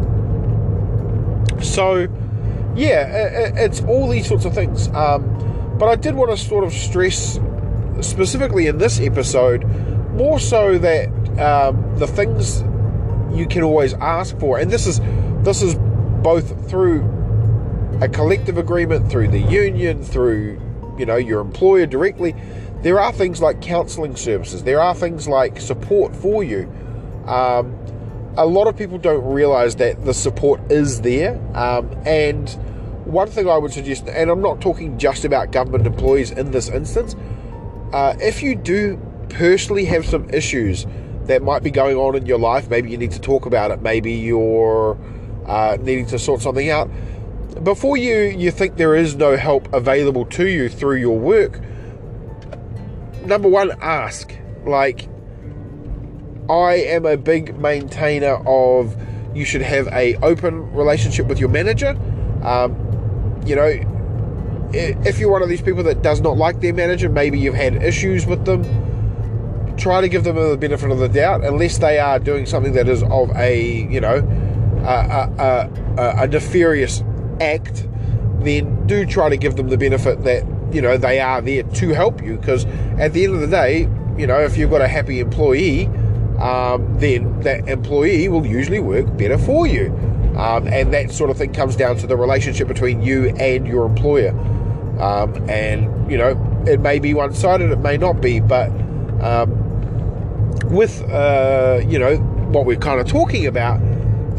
So, 1.62 2.08
yeah, 2.76 3.06
it, 3.08 3.54
it's 3.56 3.82
all 3.82 4.10
these 4.10 4.28
sorts 4.28 4.44
of 4.44 4.54
things. 4.54 4.90
Um, 4.90 5.78
but 5.80 5.88
I 5.88 5.96
did 5.96 6.16
want 6.16 6.32
to 6.32 6.38
sort 6.38 6.66
of 6.66 6.74
stress 6.74 7.40
specifically 8.02 8.68
in 8.68 8.78
this 8.78 9.00
episode 9.00 9.64
more 10.12 10.40
so 10.40 10.78
that 10.78 11.08
um, 11.40 11.98
the 11.98 12.08
things 12.08 12.62
you 13.34 13.48
can 13.48 13.64
always 13.64 13.94
ask 13.96 14.38
for, 14.40 14.60
and 14.60 14.70
this 14.70 14.88
is 14.88 15.00
this 15.44 15.62
is 15.62 15.76
both 16.22 16.70
through 16.70 17.02
a 18.02 18.10
collective 18.10 18.58
agreement, 18.58 19.10
through 19.10 19.30
the 19.30 19.40
union, 19.40 20.04
through 20.04 20.60
you 20.98 21.06
know 21.06 21.16
your 21.16 21.40
employer 21.40 21.86
directly 21.86 22.36
there 22.84 23.00
are 23.00 23.12
things 23.12 23.42
like 23.42 23.62
counselling 23.62 24.16
services, 24.16 24.64
there 24.64 24.80
are 24.80 24.94
things 24.94 25.28
like 25.28 25.60
support 25.60 26.16
for 26.16 26.44
you. 26.44 26.72
Um, 27.26 27.76
a 28.36 28.46
lot 28.46 28.68
of 28.68 28.76
people 28.78 28.98
don't 28.98 29.24
realize 29.24 29.76
that 29.78 30.04
the 30.06 30.14
support 30.14 30.60
is 30.72 31.02
there. 31.02 31.40
Um, 31.56 31.90
and 32.06 32.50
one 33.06 33.30
thing 33.30 33.48
I 33.48 33.58
would 33.58 33.72
suggest, 33.72 34.08
and 34.08 34.30
I'm 34.30 34.42
not 34.42 34.60
talking 34.60 34.98
just 34.98 35.24
about 35.24 35.52
government 35.52 35.88
employees 35.88 36.32
in 36.32 36.52
this 36.52 36.70
instance, 36.70 37.16
uh, 37.94 38.16
if 38.20 38.44
you 38.44 38.56
do 38.56 39.00
personally 39.30 39.86
have 39.86 40.06
some 40.06 40.30
issues 40.30 40.86
that 41.26 41.42
might 41.42 41.64
be 41.64 41.72
going 41.72 41.96
on 41.96 42.16
in 42.16 42.26
your 42.26 42.40
life, 42.40 42.70
maybe 42.70 42.92
you 42.92 42.98
need 42.98 43.12
to 43.12 43.22
talk 43.22 43.46
about 43.46 43.72
it, 43.72 43.82
maybe 43.82 44.12
you're 44.12 44.98
uh, 45.46 45.78
needing 45.80 46.06
to 46.08 46.20
sort 46.20 46.42
something 46.42 46.70
out, 46.70 46.90
before 47.64 47.98
you, 47.98 48.24
you 48.24 48.52
think 48.52 48.76
there 48.76 48.96
is 48.96 49.16
no 49.16 49.38
help 49.38 49.72
available 49.74 50.26
to 50.26 50.48
you 50.48 50.68
through 50.68 50.98
your 50.98 51.18
work, 51.18 51.62
number 53.26 53.50
one, 53.50 53.72
ask. 53.82 54.34
Like, 54.66 55.08
I 56.50 56.76
am 56.76 57.06
a 57.06 57.18
big 57.18 57.58
maintainer 57.60 58.36
of 58.48 58.96
you 59.36 59.46
should 59.46 59.62
have 59.62 59.88
a 59.88 60.16
open 60.18 60.72
relationship 60.74 61.28
with 61.28 61.40
your 61.40 61.50
manager. 61.50 61.98
Um, 62.44 63.42
you 63.46 63.56
know, 63.56 63.80
if 64.74 65.20
you're 65.20 65.32
one 65.32 65.42
of 65.42 65.50
these 65.50 65.62
people 65.62 65.84
that 65.84 66.02
does 66.02 66.22
not 66.22 66.38
like 66.38 66.60
their 66.62 66.74
manager, 66.74 67.10
maybe 67.10 67.40
you've 67.40 67.56
had 67.56 67.82
issues 67.82 68.26
with 68.26 68.46
them. 68.46 68.64
Try 69.78 70.02
to 70.02 70.10
give 70.10 70.24
them 70.24 70.36
the 70.36 70.58
benefit 70.58 70.92
of 70.92 71.00
the 71.00 71.10
doubt, 71.10 71.44
unless 71.44 71.80
they 71.80 71.98
are 71.98 72.20
doing 72.20 72.46
something 72.46 72.74
that 72.74 72.88
is 72.88 73.04
of 73.04 73.32
a 73.36 73.86
you 73.90 74.00
know 74.00 74.18
a, 74.84 75.30
a, 75.40 75.70
a, 75.98 76.24
a 76.24 76.28
nefarious 76.28 77.04
act. 77.42 77.88
Then 78.40 78.86
do 78.88 79.06
try 79.06 79.30
to 79.30 79.38
give 79.38 79.56
them 79.56 79.70
the 79.70 79.78
benefit 79.78 80.24
that 80.26 80.44
you 80.74 80.82
know 80.82 80.98
they 80.98 81.20
are 81.20 81.42
there 81.42 81.64
to 81.64 81.90
help 81.90 82.22
you 82.22 82.38
because 82.38 82.66
at 82.98 83.14
the 83.14 83.24
end 83.24 83.36
of 83.36 83.42
the 83.42 83.48
day 83.48 83.82
you 84.18 84.28
know 84.28 84.40
if 84.40 84.58
you've 84.58 84.70
got 84.70 84.82
a 84.82 84.88
happy 84.88 85.20
employee 85.20 85.90
um, 86.40 87.00
then 87.00 87.40
that 87.42 87.68
employee 87.70 88.28
will 88.28 88.46
usually 88.46 88.80
work 88.80 89.18
better 89.18 89.38
for 89.38 89.66
you. 89.66 89.88
Um, 90.36 90.68
and 90.68 90.94
that 90.94 91.12
sort 91.12 91.30
of 91.30 91.38
thing 91.38 91.54
comes 91.54 91.76
down 91.76 91.98
to 91.98 92.08
the 92.08 92.18
relationship 92.18 92.68
between 92.68 93.02
you 93.02 93.30
and 93.38 93.68
your 93.68 93.86
employer. 93.86 94.32
Um, 95.00 95.50
and 95.50 96.12
you 96.12 96.18
know 96.18 96.64
it 96.68 96.80
may 96.80 97.00
be 97.00 97.14
one-sided 97.14 97.72
it 97.72 97.80
may 97.80 97.98
not 97.98 98.22
be 98.22 98.40
but 98.40 98.70
um, 99.22 99.50
with 100.70 101.02
uh, 101.10 101.82
you 101.88 101.98
know 101.98 102.18
what 102.52 102.66
we're 102.66 102.78
kind 102.78 103.02
of 103.02 103.08
talking 103.08 103.48
about 103.48 103.82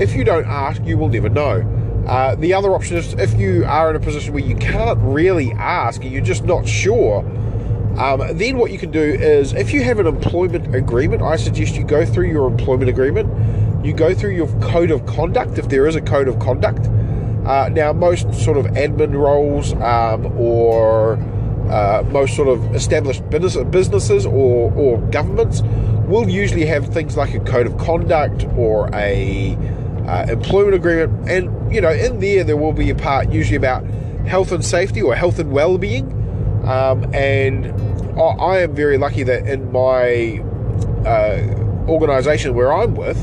if 0.00 0.14
you 0.14 0.22
don't 0.22 0.46
ask 0.46 0.80
you 0.84 0.96
will 0.96 1.08
never 1.08 1.28
know 1.28 1.62
uh, 2.06 2.34
the 2.34 2.52
other 2.52 2.74
option 2.74 2.96
is 2.96 3.14
if 3.14 3.38
you 3.38 3.64
are 3.64 3.90
in 3.90 3.96
a 3.96 4.00
position 4.00 4.34
where 4.34 4.44
you 4.44 4.56
can't 4.56 4.98
really 5.00 5.52
ask 5.52 6.02
and 6.02 6.12
you're 6.12 6.22
just 6.22 6.44
not 6.44 6.66
sure, 6.68 7.20
um, 7.98 8.36
then 8.36 8.58
what 8.58 8.72
you 8.72 8.78
can 8.78 8.90
do 8.90 9.00
is 9.00 9.52
if 9.52 9.72
you 9.72 9.82
have 9.84 9.98
an 9.98 10.06
employment 10.06 10.74
agreement, 10.74 11.22
I 11.22 11.36
suggest 11.36 11.76
you 11.76 11.84
go 11.84 12.04
through 12.04 12.28
your 12.28 12.48
employment 12.48 12.90
agreement, 12.90 13.84
you 13.84 13.92
go 13.92 14.14
through 14.14 14.34
your 14.34 14.48
code 14.60 14.90
of 14.90 15.06
conduct 15.06 15.58
if 15.58 15.68
there 15.68 15.86
is 15.86 15.94
a 15.94 16.00
code 16.00 16.28
of 16.28 16.38
conduct. 16.40 16.86
Uh, 17.46 17.68
now, 17.70 17.92
most 17.92 18.32
sort 18.34 18.56
of 18.56 18.66
admin 18.66 19.12
roles 19.12 19.74
um, 19.74 20.26
or 20.38 21.14
uh, 21.70 22.02
most 22.10 22.34
sort 22.36 22.48
of 22.48 22.74
established 22.74 23.28
business, 23.30 23.56
businesses 23.64 24.26
or, 24.26 24.72
or 24.72 24.98
governments 25.10 25.62
will 26.06 26.28
usually 26.28 26.66
have 26.66 26.88
things 26.88 27.16
like 27.16 27.32
a 27.34 27.40
code 27.40 27.66
of 27.66 27.78
conduct 27.78 28.44
or 28.56 28.90
a 28.94 29.56
uh, 30.06 30.26
employment 30.28 30.74
agreement, 30.74 31.28
and 31.28 31.72
you 31.72 31.80
know, 31.80 31.92
in 31.92 32.20
there 32.20 32.44
there 32.44 32.56
will 32.56 32.72
be 32.72 32.90
a 32.90 32.94
part 32.94 33.30
usually 33.30 33.56
about 33.56 33.84
health 34.26 34.52
and 34.52 34.64
safety 34.64 35.02
or 35.02 35.14
health 35.14 35.38
and 35.38 35.52
well-being. 35.52 36.10
Um, 36.66 37.12
and 37.14 37.66
I, 38.18 38.22
I, 38.22 38.58
am 38.60 38.74
very 38.74 38.96
lucky 38.96 39.22
that 39.24 39.46
in 39.46 39.70
my 39.70 40.42
uh, 41.06 41.86
organisation 41.88 42.54
where 42.54 42.72
I'm 42.72 42.94
with, 42.94 43.18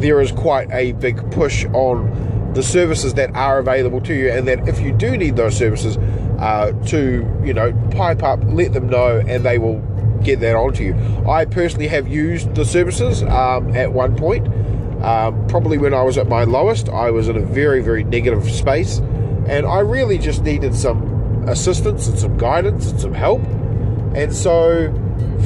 there 0.00 0.20
is 0.20 0.32
quite 0.32 0.68
a 0.72 0.92
big 0.92 1.30
push 1.30 1.64
on 1.66 2.52
the 2.54 2.62
services 2.62 3.14
that 3.14 3.34
are 3.34 3.58
available 3.58 4.00
to 4.02 4.14
you, 4.14 4.30
and 4.30 4.48
that 4.48 4.68
if 4.68 4.80
you 4.80 4.92
do 4.92 5.16
need 5.16 5.36
those 5.36 5.56
services, 5.56 5.96
uh, 6.38 6.72
to 6.86 7.26
you 7.44 7.54
know 7.54 7.72
pipe 7.92 8.22
up, 8.22 8.40
let 8.44 8.72
them 8.72 8.88
know, 8.88 9.22
and 9.26 9.44
they 9.44 9.58
will 9.58 9.78
get 10.22 10.40
that 10.40 10.56
onto 10.56 10.82
you. 10.82 10.94
I 11.28 11.44
personally 11.44 11.88
have 11.88 12.08
used 12.08 12.54
the 12.54 12.64
services 12.64 13.22
um, 13.22 13.74
at 13.74 13.92
one 13.92 14.16
point. 14.16 14.46
Um, 15.04 15.46
probably 15.48 15.76
when 15.76 15.92
I 15.92 16.02
was 16.02 16.16
at 16.16 16.28
my 16.28 16.44
lowest, 16.44 16.88
I 16.88 17.10
was 17.10 17.28
in 17.28 17.36
a 17.36 17.44
very, 17.44 17.82
very 17.82 18.04
negative 18.04 18.50
space, 18.50 19.00
and 19.46 19.66
I 19.66 19.80
really 19.80 20.16
just 20.16 20.42
needed 20.42 20.74
some 20.74 21.46
assistance 21.46 22.08
and 22.08 22.18
some 22.18 22.38
guidance 22.38 22.90
and 22.90 22.98
some 22.98 23.12
help. 23.12 23.42
And 24.14 24.34
so, 24.34 24.90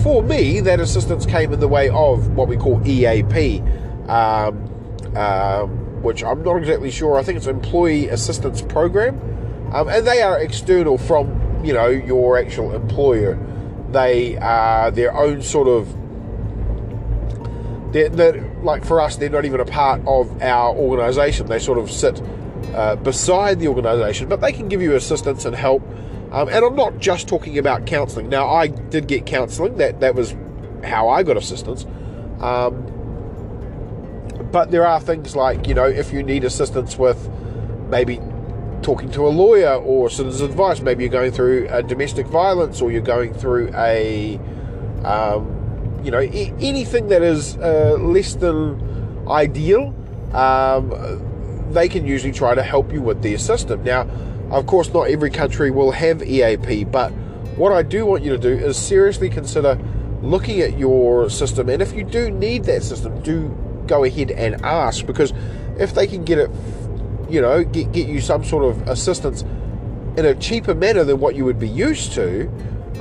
for 0.05 0.23
me, 0.23 0.61
that 0.61 0.79
assistance 0.79 1.27
came 1.27 1.53
in 1.53 1.59
the 1.59 1.67
way 1.67 1.89
of 1.89 2.29
what 2.37 2.47
we 2.47 2.57
call 2.57 2.81
EAP, 2.87 3.61
um, 4.07 4.65
um, 5.17 6.03
which 6.05 6.23
I'm 6.23 6.45
not 6.45 6.59
exactly 6.59 6.93
sure. 6.93 7.19
I 7.19 7.25
think 7.25 7.39
it's 7.39 7.49
Employee 7.49 8.07
Assistance 8.11 8.63
Program, 8.63 9.21
um, 9.73 9.89
and 9.89 10.07
they 10.07 10.23
are 10.23 10.39
external 10.39 10.99
from 10.99 11.65
you 11.65 11.73
know 11.73 11.89
your 11.89 12.39
actual 12.39 12.77
employer. 12.77 13.37
They 13.91 14.37
are 14.37 14.93
their 14.93 15.13
own 15.13 15.43
sort 15.43 15.67
of 15.67 15.93
they're, 17.93 18.09
they're, 18.11 18.48
like 18.63 18.85
for 18.85 19.01
us, 19.01 19.17
they're 19.17 19.31
not 19.31 19.45
even 19.45 19.61
a 19.61 19.65
part 19.65 20.01
of 20.07 20.43
our 20.43 20.75
organisation. 20.75 21.47
They 21.47 21.59
sort 21.59 21.79
of 21.79 21.91
sit 21.91 22.21
uh, 22.75 22.97
beside 22.97 23.61
the 23.61 23.69
organisation, 23.69 24.29
but 24.29 24.41
they 24.41 24.53
can 24.53 24.69
give 24.69 24.83
you 24.83 24.95
assistance 24.95 25.45
and 25.45 25.55
help. 25.55 25.83
Um, 26.31 26.49
and 26.49 26.65
I'm 26.65 26.77
not 26.77 26.99
just 26.99 27.29
talking 27.29 27.57
about 27.59 27.87
counselling. 27.87 28.29
Now, 28.29 28.49
I 28.49 28.67
did 28.67 29.07
get 29.07 29.27
counselling. 29.27 29.77
That 29.79 30.01
that 30.01 30.15
was 30.15 30.35
how 30.85 31.09
I 31.09 31.23
got 31.23 31.37
assistance. 31.37 31.87
Um, 32.41 32.85
but 34.53 34.71
there 34.71 34.87
are 34.87 35.01
things 35.01 35.35
like 35.35 35.67
you 35.67 35.75
know, 35.75 35.87
if 35.87 36.13
you 36.13 36.23
need 36.23 36.45
assistance 36.45 36.99
with 36.99 37.29
maybe 37.89 38.21
talking 38.83 39.11
to 39.11 39.27
a 39.27 39.31
lawyer 39.31 39.75
or 39.75 40.11
citizen 40.11 40.51
advice, 40.51 40.81
maybe 40.81 41.05
you're 41.05 41.13
going 41.13 41.33
through 41.33 41.67
a 41.71 41.83
domestic 41.83 42.27
violence 42.27 42.81
or 42.81 42.91
you're 42.93 43.01
going 43.01 43.35
through 43.35 43.71
a 43.75 44.39
um, 45.05 45.58
you 46.03 46.11
know, 46.11 46.19
anything 46.19 47.09
that 47.09 47.23
is 47.23 47.57
uh, 47.57 47.97
less 48.01 48.35
than 48.35 49.29
ideal, 49.29 49.95
um, 50.33 51.71
they 51.73 51.89
can 51.89 52.07
usually 52.07 52.33
try 52.33 52.55
to 52.55 52.63
help 52.63 52.93
you 52.93 53.03
with 53.03 53.23
their 53.23 53.39
system. 53.39 53.83
Now, 53.85 54.09
of 54.51 54.67
course, 54.67 54.93
not 54.93 55.11
every 55.11 55.31
country 55.31 55.71
will 55.71 55.91
have 55.91 56.23
EAP, 56.23 56.85
but 56.85 57.11
what 57.57 57.73
I 57.73 57.83
do 57.83 58.07
want 58.07 58.23
you 58.23 58.31
to 58.31 58.39
do 58.39 58.51
is 58.51 58.77
seriously 58.77 59.29
consider 59.29 59.79
looking 60.23 60.61
at 60.61 60.79
your 60.79 61.29
system, 61.31 61.69
and 61.69 61.83
if 61.83 61.93
you 61.93 62.05
do 62.05 62.31
need 62.31 62.65
that 62.65 62.83
system, 62.83 63.21
do 63.23 63.55
go 63.87 64.05
ahead 64.05 64.31
and 64.31 64.63
ask 64.65 65.07
because 65.07 65.33
if 65.79 65.95
they 65.95 66.07
can 66.07 66.25
get 66.25 66.39
it, 66.39 66.51
you 67.29 67.41
know, 67.41 67.65
get, 67.65 67.93
get 67.93 68.09
you 68.09 68.21
some 68.21 68.45
sort 68.45 68.65
of 68.65 68.89
assistance 68.89 69.43
in 70.17 70.25
a 70.25 70.35
cheaper 70.35 70.75
manner 70.75 71.05
than 71.05 71.21
what 71.21 71.35
you 71.35 71.45
would 71.45 71.59
be 71.59 71.69
used 71.69 72.13
to, 72.13 72.51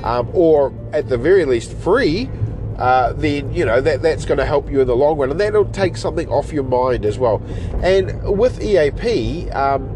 um, 0.04 0.28
or 0.32 0.72
at 0.92 1.08
the 1.08 1.16
very 1.16 1.44
least 1.44 1.72
free, 1.72 2.30
uh, 2.78 3.12
then 3.14 3.52
you 3.52 3.64
know 3.64 3.80
that 3.80 4.02
that's 4.02 4.24
going 4.24 4.38
to 4.38 4.46
help 4.46 4.70
you 4.70 4.80
in 4.80 4.86
the 4.86 4.96
long 4.96 5.18
run, 5.18 5.30
and 5.30 5.40
that'll 5.40 5.64
take 5.66 5.96
something 5.96 6.28
off 6.28 6.52
your 6.52 6.62
mind 6.62 7.04
as 7.04 7.18
well. 7.18 7.42
And 7.82 8.38
with 8.38 8.62
EAP, 8.62 9.50
um, 9.50 9.88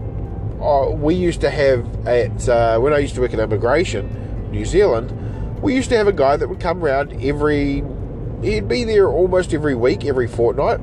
uh, 0.61 0.91
we 0.91 1.15
used 1.15 1.41
to 1.43 1.51
have 1.51 2.07
at 2.07 2.49
uh, 2.49 2.79
when 2.81 2.93
I 2.93 2.99
used 2.99 3.15
to 3.15 3.21
work 3.21 3.33
in 3.33 3.41
immigration, 3.41 4.51
New 4.51 4.65
Zealand, 4.65 5.11
we 5.63 5.75
used 5.75 5.91
to 5.91 5.97
have 5.97 6.09
a 6.09 6.13
guy 6.13 6.37
that 6.37 6.49
would 6.49 6.61
come 6.61 6.83
around 6.85 7.23
every. 7.23 7.85
He'd 8.43 8.67
be 8.67 8.83
there 8.83 9.09
almost 9.09 9.55
every 9.55 9.77
week, 9.77 10.05
every 10.05 10.27
fortnight. 10.27 10.81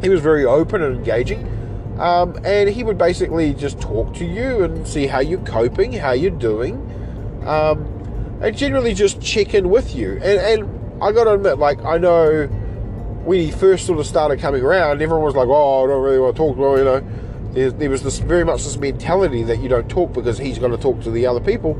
He 0.00 0.08
was 0.08 0.20
very 0.20 0.46
open 0.46 0.82
and 0.82 0.96
engaging. 0.96 1.54
Um, 1.98 2.38
and 2.44 2.70
he 2.70 2.84
would 2.84 2.96
basically 2.96 3.52
just 3.54 3.80
talk 3.80 4.14
to 4.14 4.24
you 4.24 4.62
and 4.62 4.86
see 4.86 5.08
how 5.08 5.18
you're 5.18 5.40
coping, 5.40 5.92
how 5.92 6.12
you're 6.12 6.30
doing, 6.30 6.76
um, 7.44 8.38
and 8.40 8.56
generally 8.56 8.94
just 8.94 9.20
check 9.20 9.52
in 9.52 9.68
with 9.68 9.96
you. 9.96 10.12
And, 10.12 10.62
and 10.62 10.77
I 11.00 11.12
got 11.12 11.24
to 11.24 11.34
admit, 11.34 11.58
like, 11.58 11.82
I 11.84 11.98
know 11.98 12.46
when 13.24 13.40
he 13.40 13.50
first 13.50 13.86
sort 13.86 13.98
of 13.98 14.06
started 14.06 14.40
coming 14.40 14.62
around, 14.62 15.02
everyone 15.02 15.24
was 15.24 15.34
like, 15.34 15.48
oh, 15.48 15.84
I 15.84 15.88
don't 15.88 16.02
really 16.02 16.18
want 16.18 16.36
to 16.36 16.38
talk. 16.38 16.56
Well, 16.56 16.78
you 16.78 16.84
know, 16.84 17.04
there, 17.52 17.70
there 17.70 17.90
was 17.90 18.02
this 18.02 18.18
very 18.18 18.44
much 18.44 18.64
this 18.64 18.76
mentality 18.76 19.42
that 19.44 19.58
you 19.58 19.68
don't 19.68 19.88
talk 19.88 20.12
because 20.12 20.38
he's 20.38 20.58
going 20.58 20.72
to 20.72 20.78
talk 20.78 21.00
to 21.02 21.10
the 21.10 21.26
other 21.26 21.40
people. 21.40 21.72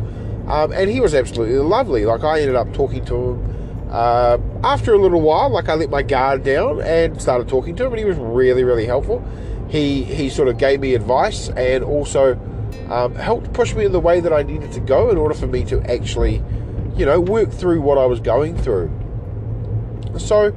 Um, 0.49 0.73
and 0.73 0.91
he 0.91 1.01
was 1.01 1.15
absolutely 1.15 1.59
lovely. 1.59 2.05
Like, 2.05 2.25
I 2.25 2.41
ended 2.41 2.57
up 2.57 2.73
talking 2.73 3.05
to 3.07 3.15
him. 3.15 3.89
Uh, 3.91 4.37
after 4.63 4.93
a 4.93 4.99
little 4.99 5.23
while, 5.23 5.49
like 5.49 5.71
I 5.71 5.75
let 5.75 5.89
my 5.89 6.03
guard 6.03 6.45
down 6.45 6.83
and 6.83 7.21
started 7.23 7.49
talking 7.49 7.75
to 7.77 7.87
him, 7.87 7.93
and 7.93 7.99
he 7.99 8.05
was 8.05 8.19
really, 8.19 8.63
really 8.63 8.85
helpful 8.85 9.27
he 9.69 10.03
he 10.05 10.29
sort 10.29 10.49
of 10.49 10.59
gave 10.59 10.81
me 10.81 10.95
advice 10.95 11.49
and 11.51 11.85
also 11.85 12.35
um, 12.91 13.15
helped 13.15 13.53
push 13.53 13.75
me 13.75 13.85
in 13.85 13.93
the 13.93 14.01
way 14.01 14.21
that 14.21 14.33
I 14.33 14.43
needed 14.43 14.73
to 14.73 14.81
go 14.81 15.11
in 15.11 15.19
order 15.19 15.35
for 15.35 15.47
me 15.47 15.65
to 15.65 15.81
actually, 15.91 16.43
you 16.97 17.05
know, 17.05 17.21
work 17.21 17.51
through 17.51 17.83
what 17.83 17.99
I 17.99 18.07
was 18.07 18.21
going 18.21 18.57
through. 18.57 18.91
So, 20.19 20.55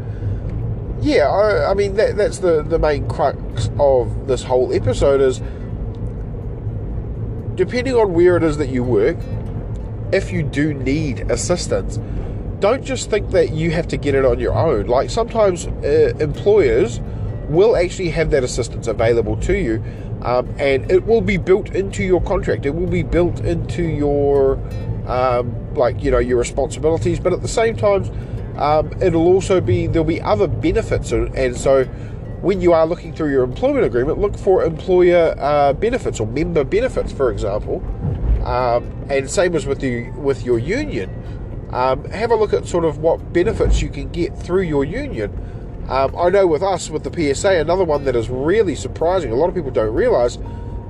yeah, 1.01 1.27
I, 1.27 1.71
I 1.71 1.73
mean 1.73 1.95
that, 1.95 2.15
that's 2.15 2.39
the 2.39 2.63
the 2.63 2.79
main 2.79 3.07
crux 3.07 3.69
of 3.79 4.27
this 4.27 4.43
whole 4.43 4.73
episode 4.73 5.21
is 5.21 5.41
depending 7.55 7.95
on 7.95 8.13
where 8.13 8.37
it 8.37 8.43
is 8.43 8.57
that 8.57 8.69
you 8.69 8.83
work, 8.83 9.17
if 10.11 10.31
you 10.31 10.43
do 10.43 10.73
need 10.73 11.19
assistance, 11.31 11.99
don't 12.59 12.83
just 12.83 13.09
think 13.09 13.31
that 13.31 13.51
you 13.51 13.71
have 13.71 13.87
to 13.87 13.97
get 13.97 14.15
it 14.15 14.25
on 14.25 14.39
your 14.39 14.53
own. 14.53 14.87
Like 14.87 15.09
sometimes 15.09 15.67
uh, 15.67 16.13
employers 16.19 16.99
will 17.49 17.75
actually 17.75 18.09
have 18.11 18.31
that 18.31 18.43
assistance 18.43 18.87
available 18.87 19.35
to 19.37 19.57
you, 19.57 19.83
um, 20.21 20.53
and 20.57 20.89
it 20.91 21.05
will 21.05 21.21
be 21.21 21.37
built 21.37 21.69
into 21.71 22.03
your 22.03 22.21
contract. 22.21 22.65
It 22.65 22.75
will 22.75 22.87
be 22.89 23.03
built 23.03 23.39
into 23.41 23.83
your 23.83 24.55
um, 25.07 25.73
like 25.73 26.03
you 26.03 26.11
know 26.11 26.19
your 26.19 26.37
responsibilities, 26.37 27.19
but 27.19 27.33
at 27.33 27.41
the 27.41 27.47
same 27.47 27.75
time, 27.75 28.03
um, 28.57 28.91
it'll 29.01 29.27
also 29.27 29.61
be 29.61 29.87
there'll 29.87 30.03
be 30.03 30.21
other 30.21 30.47
benefits, 30.47 31.11
and, 31.11 31.55
so 31.55 31.85
when 32.41 32.59
you 32.59 32.73
are 32.73 32.87
looking 32.87 33.13
through 33.13 33.31
your 33.31 33.43
employment 33.43 33.85
agreement, 33.85 34.17
look 34.17 34.37
for 34.37 34.63
employer 34.63 35.35
uh, 35.37 35.73
benefits 35.73 36.19
or 36.19 36.27
member 36.27 36.63
benefits, 36.63 37.11
for 37.11 37.31
example, 37.31 37.83
um, 38.45 38.91
and 39.09 39.29
same 39.29 39.55
as 39.55 39.65
with 39.65 39.79
the 39.79 40.09
with 40.11 40.43
your 40.43 40.59
union. 40.59 41.17
Um, 41.71 42.03
have 42.05 42.31
a 42.31 42.35
look 42.35 42.51
at 42.51 42.65
sort 42.65 42.83
of 42.83 42.97
what 42.97 43.31
benefits 43.31 43.81
you 43.81 43.87
can 43.89 44.09
get 44.09 44.37
through 44.37 44.63
your 44.63 44.83
union 44.83 45.31
um, 45.91 46.15
I 46.17 46.29
know 46.29 46.47
with 46.47 46.63
us, 46.63 46.89
with 46.89 47.03
the 47.03 47.33
PSA, 47.33 47.59
another 47.59 47.83
one 47.83 48.05
that 48.05 48.15
is 48.15 48.29
really 48.29 48.75
surprising, 48.75 49.31
a 49.31 49.35
lot 49.35 49.49
of 49.49 49.55
people 49.55 49.71
don't 49.71 49.93
realise, 49.93 50.37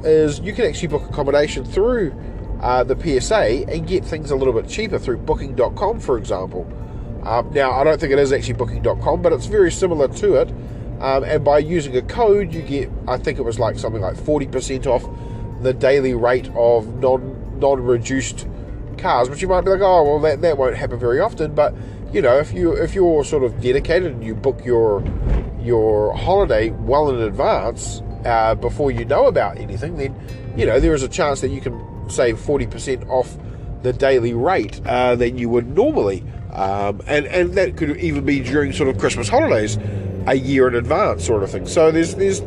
is 0.03 0.39
you 0.41 0.53
can 0.53 0.65
actually 0.65 0.89
book 0.89 1.09
accommodation 1.09 1.65
through 1.65 2.13
uh, 2.61 2.83
the 2.83 2.95
PSA 2.95 3.65
and 3.67 3.87
get 3.87 4.05
things 4.05 4.29
a 4.29 4.35
little 4.35 4.53
bit 4.53 4.69
cheaper 4.69 4.99
through 4.99 5.17
booking.com, 5.17 5.99
for 5.99 6.19
example. 6.19 6.71
Um, 7.23 7.51
now, 7.53 7.71
I 7.71 7.83
don't 7.83 7.99
think 7.99 8.11
it 8.11 8.19
is 8.19 8.31
actually 8.31 8.53
booking.com, 8.55 9.21
but 9.21 9.33
it's 9.33 9.45
very 9.45 9.71
similar 9.71 10.07
to 10.07 10.35
it. 10.35 10.49
Um, 10.99 11.23
and 11.23 11.43
by 11.43 11.59
using 11.59 11.95
a 11.97 12.01
code, 12.01 12.53
you 12.53 12.61
get, 12.61 12.89
I 13.07 13.17
think 13.17 13.39
it 13.39 13.43
was 13.43 13.59
like 13.59 13.77
something 13.77 14.01
like 14.01 14.15
40% 14.15 14.85
off 14.85 15.07
the 15.61 15.73
daily 15.73 16.13
rate 16.13 16.49
of 16.55 16.95
non 16.95 17.59
non 17.59 17.81
reduced 17.83 18.47
cars, 18.97 19.29
which 19.29 19.41
you 19.41 19.47
might 19.47 19.61
be 19.61 19.71
like, 19.71 19.81
oh, 19.81 20.03
well, 20.03 20.19
that, 20.19 20.41
that 20.41 20.57
won't 20.57 20.75
happen 20.75 20.99
very 20.99 21.19
often. 21.19 21.53
But 21.53 21.73
you 22.13 22.21
know, 22.21 22.37
if 22.37 22.53
you 22.53 22.73
if 22.73 22.93
you're 22.93 23.23
sort 23.23 23.43
of 23.43 23.61
dedicated 23.61 24.11
and 24.11 24.23
you 24.23 24.35
book 24.35 24.65
your 24.65 25.03
your 25.61 26.13
holiday 26.13 26.71
well 26.71 27.09
in 27.09 27.21
advance 27.21 28.01
uh, 28.25 28.55
before 28.55 28.91
you 28.91 29.05
know 29.05 29.27
about 29.27 29.57
anything, 29.57 29.95
then 29.95 30.15
you 30.57 30.65
know 30.65 30.79
there 30.79 30.93
is 30.93 31.03
a 31.03 31.07
chance 31.07 31.41
that 31.41 31.49
you 31.49 31.61
can 31.61 32.09
save 32.09 32.37
forty 32.39 32.67
percent 32.67 33.07
off 33.07 33.37
the 33.81 33.93
daily 33.93 34.33
rate 34.33 34.79
uh, 34.85 35.17
you 35.19 35.49
would 35.49 35.67
normally, 35.75 36.23
um, 36.53 37.01
and 37.07 37.25
and 37.27 37.53
that 37.53 37.77
could 37.77 37.97
even 37.97 38.25
be 38.25 38.41
during 38.41 38.73
sort 38.73 38.89
of 38.89 38.97
Christmas 38.97 39.29
holidays, 39.29 39.77
a 40.27 40.35
year 40.35 40.67
in 40.67 40.75
advance, 40.75 41.25
sort 41.25 41.43
of 41.43 41.51
thing. 41.51 41.67
So 41.67 41.91
there's 41.91 42.15
there's 42.15 42.41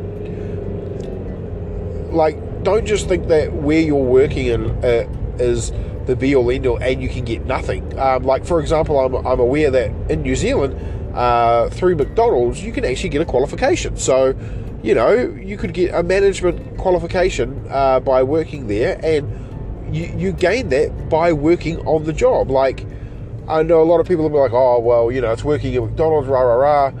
like 2.13 2.63
don't 2.63 2.85
just 2.85 3.07
think 3.07 3.27
that 3.27 3.53
where 3.53 3.81
you're 3.81 3.95
working 3.95 4.47
in 4.47 4.71
uh, 4.83 5.07
is 5.37 5.71
the 6.05 6.15
be 6.15 6.35
all 6.35 6.49
end 6.51 6.65
all, 6.65 6.77
and 6.77 7.01
you 7.01 7.09
can 7.09 7.25
get 7.25 7.45
nothing. 7.45 7.97
Um, 7.97 8.23
like 8.23 8.45
for 8.45 8.59
example, 8.59 8.99
I'm, 8.99 9.15
I'm 9.25 9.39
aware 9.39 9.71
that 9.71 9.91
in 10.09 10.21
New 10.21 10.35
Zealand, 10.35 10.75
uh, 11.15 11.69
through 11.69 11.95
McDonald's, 11.95 12.63
you 12.63 12.71
can 12.71 12.85
actually 12.85 13.09
get 13.09 13.21
a 13.21 13.25
qualification. 13.25 13.97
So, 13.97 14.35
you 14.83 14.93
know, 14.93 15.13
you 15.13 15.57
could 15.57 15.73
get 15.73 15.93
a 15.93 16.03
management 16.03 16.77
qualification 16.77 17.65
uh, 17.69 17.99
by 18.01 18.21
working 18.23 18.67
there, 18.67 18.99
and 19.03 19.95
you, 19.95 20.13
you 20.17 20.31
gain 20.31 20.69
that 20.69 21.09
by 21.09 21.33
working 21.33 21.79
on 21.87 22.03
the 22.03 22.13
job. 22.13 22.51
Like, 22.51 22.85
I 23.47 23.63
know 23.63 23.81
a 23.81 23.85
lot 23.85 23.99
of 23.99 24.07
people 24.07 24.23
will 24.23 24.31
be 24.31 24.37
like, 24.37 24.53
oh, 24.53 24.79
well, 24.79 25.11
you 25.11 25.21
know, 25.21 25.31
it's 25.31 25.43
working 25.43 25.75
at 25.75 25.83
McDonald's, 25.83 26.27
rah, 26.27 26.41
rah, 26.41 26.55
rah. 26.55 26.91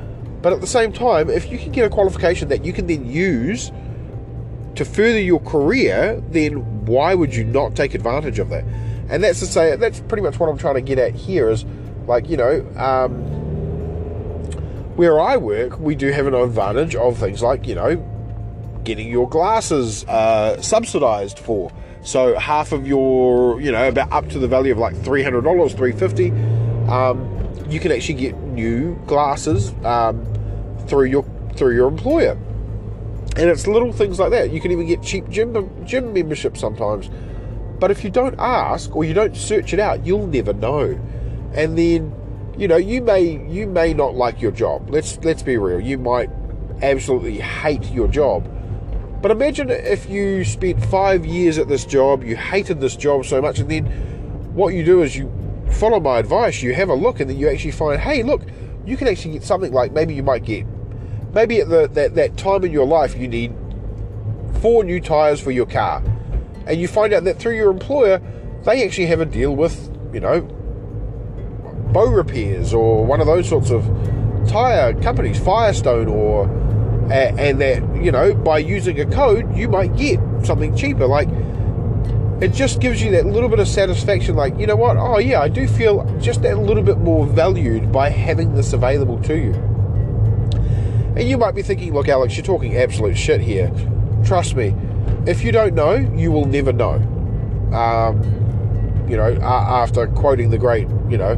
But 0.41 0.53
at 0.53 0.61
the 0.61 0.67
same 0.67 0.93
time, 0.93 1.29
if 1.29 1.51
you 1.51 1.57
can 1.57 1.71
get 1.71 1.85
a 1.85 1.89
qualification 1.89 2.49
that 2.49 2.63
you 2.63 2.71
can 2.71 2.85
then 2.85 3.09
use 3.09 3.71
to 4.75 4.85
further 4.85 5.19
your 5.19 5.39
career, 5.39 6.21
then 6.29 6.85
why 6.85 7.15
would 7.15 7.33
you 7.33 7.43
not 7.43 7.75
take 7.75 7.95
advantage 7.95 8.37
of 8.37 8.49
that? 8.49 8.63
And 9.09 9.23
that's 9.23 9.39
to 9.39 9.47
say, 9.47 9.75
that's 9.75 10.01
pretty 10.01 10.21
much 10.21 10.39
what 10.39 10.49
I'm 10.49 10.57
trying 10.57 10.75
to 10.75 10.81
get 10.81 10.99
at 10.99 11.15
here 11.15 11.49
is 11.49 11.65
like, 12.05 12.29
you 12.29 12.37
know, 12.37 12.59
um, 12.77 13.23
where 14.95 15.19
I 15.19 15.37
work, 15.37 15.79
we 15.79 15.95
do 15.95 16.11
have 16.11 16.27
an 16.27 16.35
advantage 16.35 16.95
of 16.95 17.17
things 17.17 17.41
like, 17.41 17.67
you 17.67 17.75
know, 17.75 17.95
getting 18.83 19.09
your 19.09 19.27
glasses 19.27 20.05
uh, 20.05 20.61
subsidized 20.61 21.39
for. 21.39 21.71
So 22.05 22.39
half 22.39 22.71
of 22.71 22.87
your, 22.87 23.59
you 23.59 23.71
know, 23.71 23.89
about 23.89 24.11
up 24.11 24.29
to 24.29 24.39
the 24.39 24.47
value 24.47 24.71
of 24.71 24.77
like 24.77 24.95
$300, 24.95 25.43
350 25.75 26.31
um, 26.89 27.31
you 27.69 27.79
can 27.79 27.91
actually 27.91 28.15
get 28.15 28.37
new 28.37 28.95
glasses 29.07 29.73
um, 29.83 30.25
through 30.87 31.05
your 31.05 31.25
through 31.55 31.75
your 31.75 31.87
employer. 31.87 32.37
And 33.37 33.49
it's 33.49 33.67
little 33.67 33.91
things 33.91 34.19
like 34.19 34.31
that. 34.31 34.51
You 34.51 34.61
can 34.61 34.71
even 34.71 34.85
get 34.85 35.01
cheap 35.01 35.27
gym 35.29 35.85
gym 35.85 36.13
memberships 36.13 36.59
sometimes. 36.59 37.09
But 37.79 37.91
if 37.91 38.03
you 38.03 38.09
don't 38.09 38.35
ask 38.37 38.95
or 38.95 39.03
you 39.03 39.13
don't 39.13 39.35
search 39.35 39.73
it 39.73 39.79
out, 39.79 40.05
you'll 40.05 40.27
never 40.27 40.53
know. 40.53 40.99
And 41.53 41.77
then, 41.77 42.13
you 42.57 42.67
know, 42.67 42.77
you 42.77 43.01
may 43.01 43.45
you 43.47 43.67
may 43.67 43.93
not 43.93 44.15
like 44.15 44.41
your 44.41 44.51
job. 44.51 44.89
Let's 44.89 45.17
let's 45.23 45.41
be 45.41 45.57
real. 45.57 45.79
You 45.79 45.97
might 45.97 46.29
absolutely 46.81 47.39
hate 47.39 47.83
your 47.91 48.07
job. 48.07 48.49
But 49.21 49.31
imagine 49.31 49.69
if 49.69 50.09
you 50.09 50.43
spent 50.43 50.83
five 50.85 51.25
years 51.25 51.57
at 51.57 51.67
this 51.67 51.85
job, 51.85 52.23
you 52.23 52.35
hated 52.35 52.79
this 52.79 52.95
job 52.95 53.25
so 53.25 53.41
much, 53.41 53.59
and 53.59 53.69
then 53.69 53.85
what 54.53 54.73
you 54.73 54.85
do 54.85 55.01
is 55.01 55.15
you 55.15 55.31
follow 55.71 55.99
my 55.99 56.19
advice, 56.19 56.61
you 56.61 56.73
have 56.73 56.89
a 56.89 56.93
look, 56.93 57.19
and 57.19 57.29
then 57.29 57.37
you 57.37 57.49
actually 57.49 57.71
find, 57.71 57.99
hey, 57.99 58.23
look, 58.23 58.43
you 58.85 58.97
can 58.97 59.07
actually 59.07 59.33
get 59.33 59.43
something 59.43 59.73
like 59.73 59.91
maybe 59.91 60.13
you 60.13 60.23
might 60.23 60.43
get, 60.43 60.65
maybe 61.33 61.59
at 61.59 61.69
the, 61.69 61.87
that, 61.89 62.15
that 62.15 62.37
time 62.37 62.63
in 62.63 62.71
your 62.71 62.85
life 62.85 63.17
you 63.17 63.27
need 63.27 63.53
four 64.61 64.83
new 64.83 65.01
tires 65.01 65.41
for 65.41 65.51
your 65.51 65.65
car. 65.65 66.03
And 66.67 66.79
you 66.79 66.87
find 66.87 67.13
out 67.13 67.23
that 67.25 67.39
through 67.39 67.55
your 67.55 67.71
employer, 67.71 68.21
they 68.63 68.85
actually 68.85 69.07
have 69.07 69.19
a 69.19 69.25
deal 69.25 69.55
with, 69.55 69.91
you 70.13 70.19
know, 70.19 70.41
Beaurepaires 71.91 72.73
or 72.73 73.05
one 73.05 73.21
of 73.21 73.27
those 73.27 73.47
sorts 73.47 73.69
of 73.71 73.85
tire 74.47 74.93
companies, 75.01 75.39
Firestone, 75.39 76.07
or 76.07 76.47
and 77.11 77.61
that 77.61 78.03
you 78.03 78.11
know 78.11 78.33
by 78.33 78.57
using 78.57 78.99
a 78.99 79.05
code 79.05 79.55
you 79.55 79.69
might 79.69 79.95
get 79.95 80.19
something 80.43 80.75
cheaper. 80.75 81.05
Like 81.05 81.29
it 82.41 82.51
just 82.51 82.81
gives 82.81 83.01
you 83.01 83.11
that 83.11 83.25
little 83.25 83.49
bit 83.49 83.59
of 83.59 83.67
satisfaction. 83.67 84.35
Like 84.35 84.57
you 84.57 84.67
know 84.67 84.75
what? 84.75 84.97
Oh 84.97 85.19
yeah, 85.19 85.41
I 85.41 85.47
do 85.47 85.67
feel 85.67 86.03
just 86.19 86.41
that 86.41 86.57
little 86.57 86.83
bit 86.83 86.97
more 86.97 87.25
valued 87.25 87.91
by 87.91 88.09
having 88.09 88.55
this 88.55 88.73
available 88.73 89.21
to 89.23 89.37
you. 89.37 89.53
And 91.15 91.29
you 91.29 91.37
might 91.37 91.55
be 91.55 91.61
thinking, 91.61 91.93
look, 91.93 92.09
Alex, 92.09 92.35
you're 92.35 92.45
talking 92.45 92.75
absolute 92.75 93.17
shit 93.17 93.39
here. 93.39 93.71
Trust 94.25 94.55
me, 94.55 94.75
if 95.25 95.43
you 95.43 95.51
don't 95.53 95.73
know, 95.73 95.93
you 95.93 96.31
will 96.31 96.45
never 96.45 96.73
know. 96.73 96.95
Um, 97.71 98.21
you 99.07 99.15
know, 99.15 99.33
after 99.41 100.07
quoting 100.07 100.49
the 100.49 100.57
great, 100.57 100.89
you 101.09 101.17
know, 101.17 101.35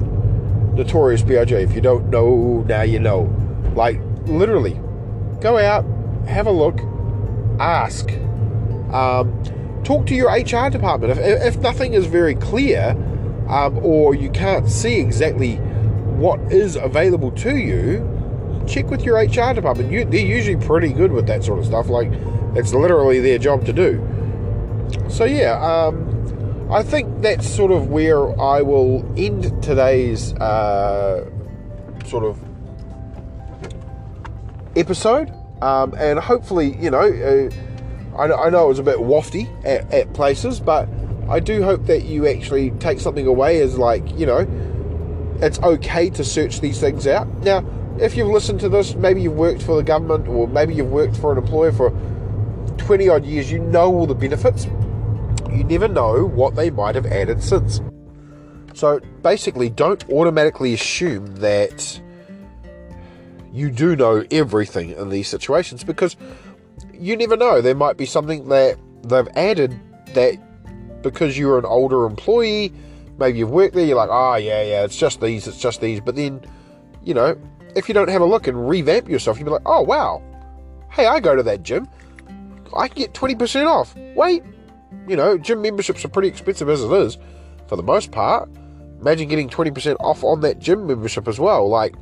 notorious 0.75 1.21
B.I.G. 1.21 1.53
If 1.53 1.75
you 1.75 1.81
don't 1.81 2.09
know, 2.09 2.63
now 2.67 2.81
you 2.81 2.99
know. 2.99 3.33
Like, 3.75 3.99
literally, 4.25 4.79
go 5.39 5.57
out, 5.57 5.85
have 6.27 6.47
a 6.47 6.51
look, 6.51 6.79
ask. 7.59 8.09
Um, 8.91 9.43
talk 9.83 10.05
to 10.07 10.15
your 10.15 10.29
HR 10.29 10.69
department. 10.69 11.17
If, 11.17 11.17
if 11.19 11.57
nothing 11.57 11.93
is 11.93 12.05
very 12.05 12.35
clear, 12.35 12.91
um, 13.49 13.77
or 13.83 14.15
you 14.15 14.29
can't 14.29 14.67
see 14.67 14.99
exactly 14.99 15.55
what 16.17 16.39
is 16.51 16.75
available 16.75 17.31
to 17.31 17.55
you, 17.57 18.63
check 18.67 18.89
with 18.89 19.03
your 19.03 19.17
HR 19.17 19.53
department. 19.53 19.91
You, 19.91 20.05
they're 20.05 20.19
usually 20.19 20.57
pretty 20.57 20.91
good 20.91 21.11
with 21.11 21.27
that 21.27 21.43
sort 21.43 21.59
of 21.59 21.65
stuff. 21.65 21.87
Like, 21.89 22.11
it's 22.55 22.73
literally 22.73 23.19
their 23.19 23.37
job 23.37 23.65
to 23.65 23.73
do. 23.73 24.03
So, 25.09 25.25
yeah, 25.25 25.59
um, 25.61 26.69
I 26.71 26.83
think 26.83 27.21
that's 27.21 27.47
sort 27.47 27.71
of 27.71 27.89
where 27.89 28.39
I 28.39 28.61
will 28.61 29.05
end 29.17 29.63
today's 29.63 30.33
uh, 30.33 31.29
sort 32.05 32.25
of 32.25 32.37
episode. 34.77 35.33
Um, 35.61 35.93
and 35.97 36.19
hopefully, 36.19 36.77
you 36.77 36.91
know, 36.91 36.99
uh, 36.99 38.17
I, 38.17 38.45
I, 38.45 38.49
know 38.49 38.65
it 38.65 38.69
was 38.69 38.79
a 38.79 38.83
bit 38.83 38.97
wafty 38.97 39.49
at, 39.65 39.91
at 39.91 40.13
places, 40.13 40.59
but 40.59 40.87
I 41.29 41.39
do 41.39 41.63
hope 41.63 41.85
that 41.87 42.05
you 42.05 42.27
actually 42.27 42.71
take 42.71 42.99
something 42.99 43.25
away 43.25 43.61
as 43.61 43.77
like, 43.77 44.17
you 44.17 44.27
know, 44.27 44.47
it's 45.41 45.59
okay 45.59 46.09
to 46.11 46.23
search 46.23 46.61
these 46.61 46.79
things 46.79 47.07
out. 47.07 47.27
Now, 47.43 47.65
if 47.99 48.15
you've 48.15 48.27
listened 48.27 48.59
to 48.59 48.69
this, 48.69 48.93
maybe 48.93 49.21
you've 49.21 49.35
worked 49.35 49.63
for 49.63 49.75
the 49.75 49.83
government 49.83 50.27
or 50.27 50.47
maybe 50.47 50.75
you've 50.75 50.91
worked 50.91 51.17
for 51.17 51.31
an 51.31 51.39
employer 51.39 51.71
for 51.71 51.89
20 52.77 53.09
odd 53.09 53.25
years, 53.25 53.51
you 53.51 53.59
know 53.59 53.93
all 53.93 54.05
the 54.05 54.15
benefits. 54.15 54.65
You 55.51 55.63
never 55.63 55.87
know 55.87 56.25
what 56.25 56.55
they 56.55 56.69
might 56.69 56.95
have 56.95 57.07
added 57.07 57.41
since. 57.41 57.81
So 58.73 58.99
basically, 59.23 59.69
don't 59.71 60.07
automatically 60.11 60.73
assume 60.75 61.37
that 61.37 61.99
you 63.57 63.71
do 63.71 63.95
know 63.95 64.23
everything 64.31 64.91
in 64.91 65.09
these 65.09 65.27
situations 65.27 65.83
because 65.83 66.15
you 66.93 67.17
never 67.17 67.35
know. 67.35 67.61
There 67.61 67.75
might 67.75 67.97
be 67.97 68.05
something 68.05 68.47
that 68.49 68.77
they've 69.03 69.27
added 69.35 69.79
that 70.13 70.37
because 71.01 71.37
you're 71.37 71.57
an 71.57 71.65
older 71.65 72.05
employee, 72.05 72.73
maybe 73.17 73.39
you've 73.39 73.51
worked 73.51 73.73
there, 73.75 73.85
you're 73.85 73.97
like, 73.97 74.09
oh, 74.11 74.35
yeah, 74.35 74.61
yeah, 74.63 74.83
it's 74.83 74.97
just 74.97 75.21
these, 75.21 75.47
it's 75.47 75.59
just 75.59 75.81
these. 75.81 75.99
But 75.99 76.15
then, 76.15 76.41
you 77.03 77.13
know, 77.13 77.39
if 77.75 77.87
you 77.87 77.93
don't 77.93 78.09
have 78.09 78.21
a 78.21 78.25
look 78.25 78.47
and 78.47 78.69
revamp 78.69 79.09
yourself, 79.09 79.37
you'll 79.37 79.45
be 79.45 79.51
like, 79.51 79.61
oh, 79.65 79.81
wow, 79.81 80.21
hey, 80.91 81.07
I 81.07 81.19
go 81.19 81.35
to 81.35 81.43
that 81.43 81.63
gym. 81.63 81.87
I 82.75 82.87
can 82.87 82.97
get 82.97 83.13
20% 83.13 83.65
off. 83.65 83.95
Wait, 84.15 84.43
you 85.07 85.15
know, 85.15 85.37
gym 85.37 85.61
memberships 85.61 86.03
are 86.03 86.09
pretty 86.09 86.27
expensive 86.27 86.69
as 86.69 86.83
it 86.83 86.91
is 86.91 87.17
for 87.67 87.75
the 87.75 87.83
most 87.83 88.11
part. 88.11 88.49
Imagine 88.99 89.29
getting 89.29 89.49
20% 89.49 89.95
off 89.99 90.23
on 90.23 90.41
that 90.41 90.59
gym 90.59 90.87
membership 90.87 91.27
as 91.27 91.39
well. 91.39 91.69
Like, 91.69 91.95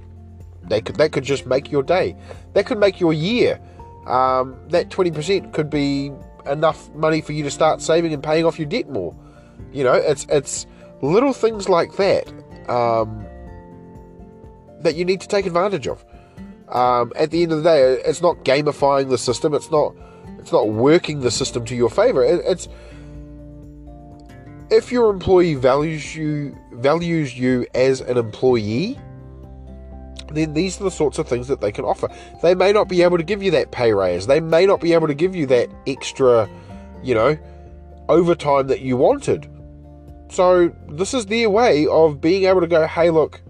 that 0.69 0.85
could 0.85 0.95
that 0.95 1.11
could 1.11 1.23
just 1.23 1.45
make 1.45 1.71
your 1.71 1.83
day. 1.83 2.15
That 2.53 2.65
could 2.65 2.79
make 2.79 2.99
your 2.99 3.13
year. 3.13 3.59
Um, 4.07 4.55
that 4.69 4.89
twenty 4.89 5.11
percent 5.11 5.53
could 5.53 5.69
be 5.69 6.11
enough 6.45 6.93
money 6.93 7.21
for 7.21 7.33
you 7.33 7.43
to 7.43 7.51
start 7.51 7.81
saving 7.81 8.13
and 8.13 8.23
paying 8.23 8.45
off 8.45 8.59
your 8.59 8.67
debt 8.67 8.89
more. 8.89 9.15
You 9.71 9.83
know, 9.83 9.93
it's 9.93 10.25
it's 10.29 10.65
little 11.01 11.33
things 11.33 11.69
like 11.69 11.95
that 11.97 12.27
um, 12.69 13.25
that 14.81 14.95
you 14.95 15.05
need 15.05 15.21
to 15.21 15.27
take 15.27 15.45
advantage 15.45 15.87
of. 15.87 16.03
Um, 16.69 17.13
at 17.15 17.31
the 17.31 17.43
end 17.43 17.51
of 17.51 17.63
the 17.63 17.69
day, 17.69 18.01
it's 18.05 18.21
not 18.21 18.43
gamifying 18.43 19.09
the 19.09 19.17
system. 19.17 19.53
It's 19.53 19.69
not 19.71 19.95
it's 20.39 20.51
not 20.51 20.69
working 20.69 21.21
the 21.21 21.31
system 21.31 21.65
to 21.65 21.75
your 21.75 21.89
favor. 21.89 22.23
It, 22.23 22.41
it's 22.45 22.67
if 24.69 24.91
your 24.91 25.11
employee 25.11 25.55
values 25.55 26.15
you 26.15 26.57
values 26.73 27.37
you 27.37 27.65
as 27.75 28.01
an 28.01 28.17
employee 28.17 28.99
then 30.29 30.53
these 30.53 30.79
are 30.79 30.83
the 30.85 30.91
sorts 30.91 31.17
of 31.19 31.27
things 31.27 31.47
that 31.47 31.61
they 31.61 31.71
can 31.71 31.85
offer. 31.85 32.07
They 32.41 32.55
may 32.55 32.71
not 32.71 32.87
be 32.87 33.01
able 33.01 33.17
to 33.17 33.23
give 33.23 33.43
you 33.43 33.51
that 33.51 33.71
pay 33.71 33.93
raise. 33.93 34.27
They 34.27 34.39
may 34.39 34.65
not 34.65 34.81
be 34.81 34.93
able 34.93 35.07
to 35.07 35.13
give 35.13 35.35
you 35.35 35.45
that 35.47 35.69
extra, 35.87 36.49
you 37.03 37.15
know, 37.15 37.37
overtime 38.09 38.67
that 38.67 38.81
you 38.81 38.97
wanted. 38.97 39.49
So 40.29 40.73
this 40.89 41.13
is 41.13 41.27
their 41.27 41.49
way 41.49 41.87
of 41.87 42.19
being 42.19 42.45
able 42.45 42.61
to 42.61 42.67
go, 42.67 42.87
hey, 42.87 43.09
look, 43.09 43.41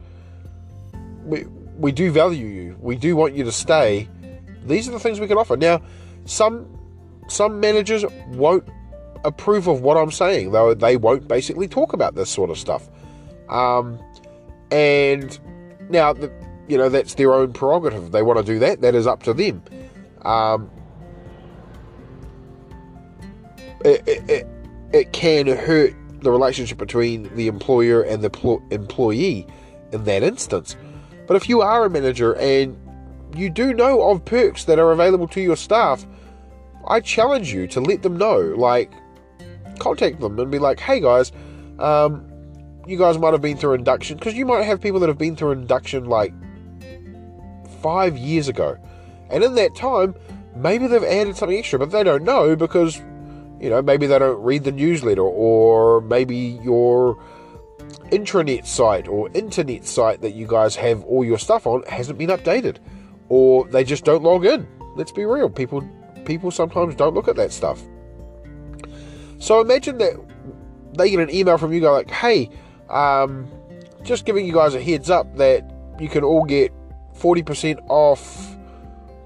we, 1.23 1.45
we 1.77 1.91
do 1.91 2.11
value 2.11 2.45
you. 2.45 2.77
We 2.79 2.95
do 2.95 3.15
want 3.15 3.35
you 3.35 3.43
to 3.43 3.51
stay. 3.51 4.07
These 4.65 4.87
are 4.87 4.91
the 4.91 4.99
things 4.99 5.19
we 5.19 5.27
can 5.27 5.37
offer. 5.37 5.57
Now, 5.57 5.81
some 6.25 6.67
some 7.27 7.59
managers 7.59 8.05
won't 8.27 8.67
approve 9.23 9.67
of 9.67 9.81
what 9.81 9.97
I'm 9.97 10.11
saying, 10.11 10.51
though 10.51 10.73
they 10.73 10.97
won't 10.97 11.27
basically 11.27 11.67
talk 11.67 11.93
about 11.93 12.15
this 12.15 12.29
sort 12.29 12.49
of 12.49 12.57
stuff. 12.57 12.87
Um, 13.49 13.99
and 14.71 15.37
now 15.89 16.13
the 16.13 16.31
you 16.67 16.77
know, 16.77 16.89
that's 16.89 17.15
their 17.15 17.33
own 17.33 17.53
prerogative. 17.53 18.11
they 18.11 18.21
want 18.21 18.39
to 18.39 18.45
do 18.45 18.59
that, 18.59 18.81
that 18.81 18.95
is 18.95 19.07
up 19.07 19.23
to 19.23 19.33
them. 19.33 19.63
Um, 20.23 20.69
it, 23.83 24.07
it, 24.07 24.29
it, 24.29 24.47
it, 24.93 25.13
can 25.13 25.45
hurt 25.45 25.93
the 26.21 26.31
relationship 26.31 26.79
between 26.79 27.33
the 27.35 27.47
employer 27.47 28.01
and 28.01 28.23
the 28.23 28.31
pl- 28.31 28.63
employee 28.71 29.45
in 29.91 30.03
that 30.05 30.23
instance. 30.23 30.75
But 31.27 31.35
if 31.35 31.47
you 31.47 31.61
are 31.61 31.85
a 31.85 31.89
manager 31.89 32.35
and 32.37 32.75
you 33.35 33.49
do 33.49 33.73
know 33.73 34.09
of 34.09 34.25
perks 34.25 34.63
that 34.63 34.79
are 34.79 34.91
available 34.91 35.27
to 35.29 35.41
your 35.41 35.55
staff, 35.55 36.05
I 36.87 36.99
challenge 36.99 37.53
you 37.53 37.67
to 37.67 37.81
let 37.81 38.01
them 38.01 38.17
know. 38.17 38.39
Like, 38.39 38.91
contact 39.79 40.19
them 40.19 40.39
and 40.39 40.51
be 40.51 40.59
like, 40.59 40.79
hey 40.79 40.99
guys, 40.99 41.31
um, 41.79 42.25
you 42.87 42.97
guys 42.97 43.17
might 43.17 43.33
have 43.33 43.41
been 43.41 43.57
through 43.57 43.73
induction 43.73 44.17
because 44.17 44.33
you 44.33 44.45
might 44.45 44.63
have 44.63 44.81
people 44.81 44.99
that 44.99 45.09
have 45.09 45.17
been 45.17 45.35
through 45.35 45.51
induction 45.51 46.05
like 46.05 46.33
five 47.85 48.17
years 48.17 48.47
ago. 48.47 48.75
And 49.29 49.43
in 49.43 49.53
that 49.53 49.75
time, 49.75 50.15
maybe 50.55 50.87
they've 50.87 51.03
added 51.03 51.35
something 51.35 51.55
extra, 51.55 51.77
but 51.77 51.91
they 51.91 52.01
don't 52.01 52.23
know 52.23 52.55
because, 52.55 52.97
you 53.59 53.69
know, 53.69 53.79
maybe 53.83 54.07
they 54.07 54.17
don't 54.17 54.41
read 54.41 54.63
the 54.63 54.71
newsletter, 54.71 55.21
or 55.21 56.01
maybe 56.01 56.59
your 56.63 57.23
intranet 58.09 58.65
site 58.65 59.07
or 59.07 59.29
internet 59.35 59.85
site 59.85 60.21
that 60.21 60.33
you 60.33 60.47
guys 60.47 60.75
have 60.75 61.03
all 61.03 61.23
your 61.23 61.37
stuff 61.37 61.67
on 61.67 61.83
hasn't 61.83 62.17
been 62.17 62.29
updated, 62.29 62.77
or 63.29 63.67
they 63.67 63.83
just 63.83 64.03
don't 64.03 64.23
log 64.23 64.47
in. 64.47 64.67
Let's 64.95 65.11
be 65.11 65.25
real, 65.25 65.47
people 65.47 65.87
people 66.25 66.49
sometimes 66.49 66.95
don't 66.95 67.13
look 67.13 67.27
at 67.27 67.35
that 67.35 67.51
stuff. 67.51 67.83
So 69.37 69.61
imagine 69.61 69.99
that 69.99 70.13
they 70.97 71.11
get 71.11 71.19
an 71.19 71.29
email 71.29 71.59
from 71.59 71.71
you 71.71 71.81
go 71.81 71.91
like, 71.91 72.09
"Hey, 72.09 72.49
um, 72.89 73.47
just 74.01 74.25
giving 74.25 74.43
you 74.43 74.53
guys 74.53 74.73
a 74.73 74.81
heads 74.81 75.11
up 75.11 75.37
that 75.37 75.69
you 75.99 76.09
can 76.09 76.23
all 76.23 76.45
get 76.45 76.73
40% 77.17 77.79
off, 77.89 78.55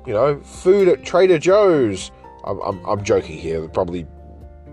you 0.06 0.13
know, 0.13 0.39
food 0.41 0.88
at 0.88 1.04
Trader 1.04 1.39
Joe's. 1.39 2.12
I'm, 2.45 2.60
I'm, 2.62 2.86
I'm 2.86 3.04
joking 3.04 3.38
here. 3.38 3.67
Probably 3.67 4.06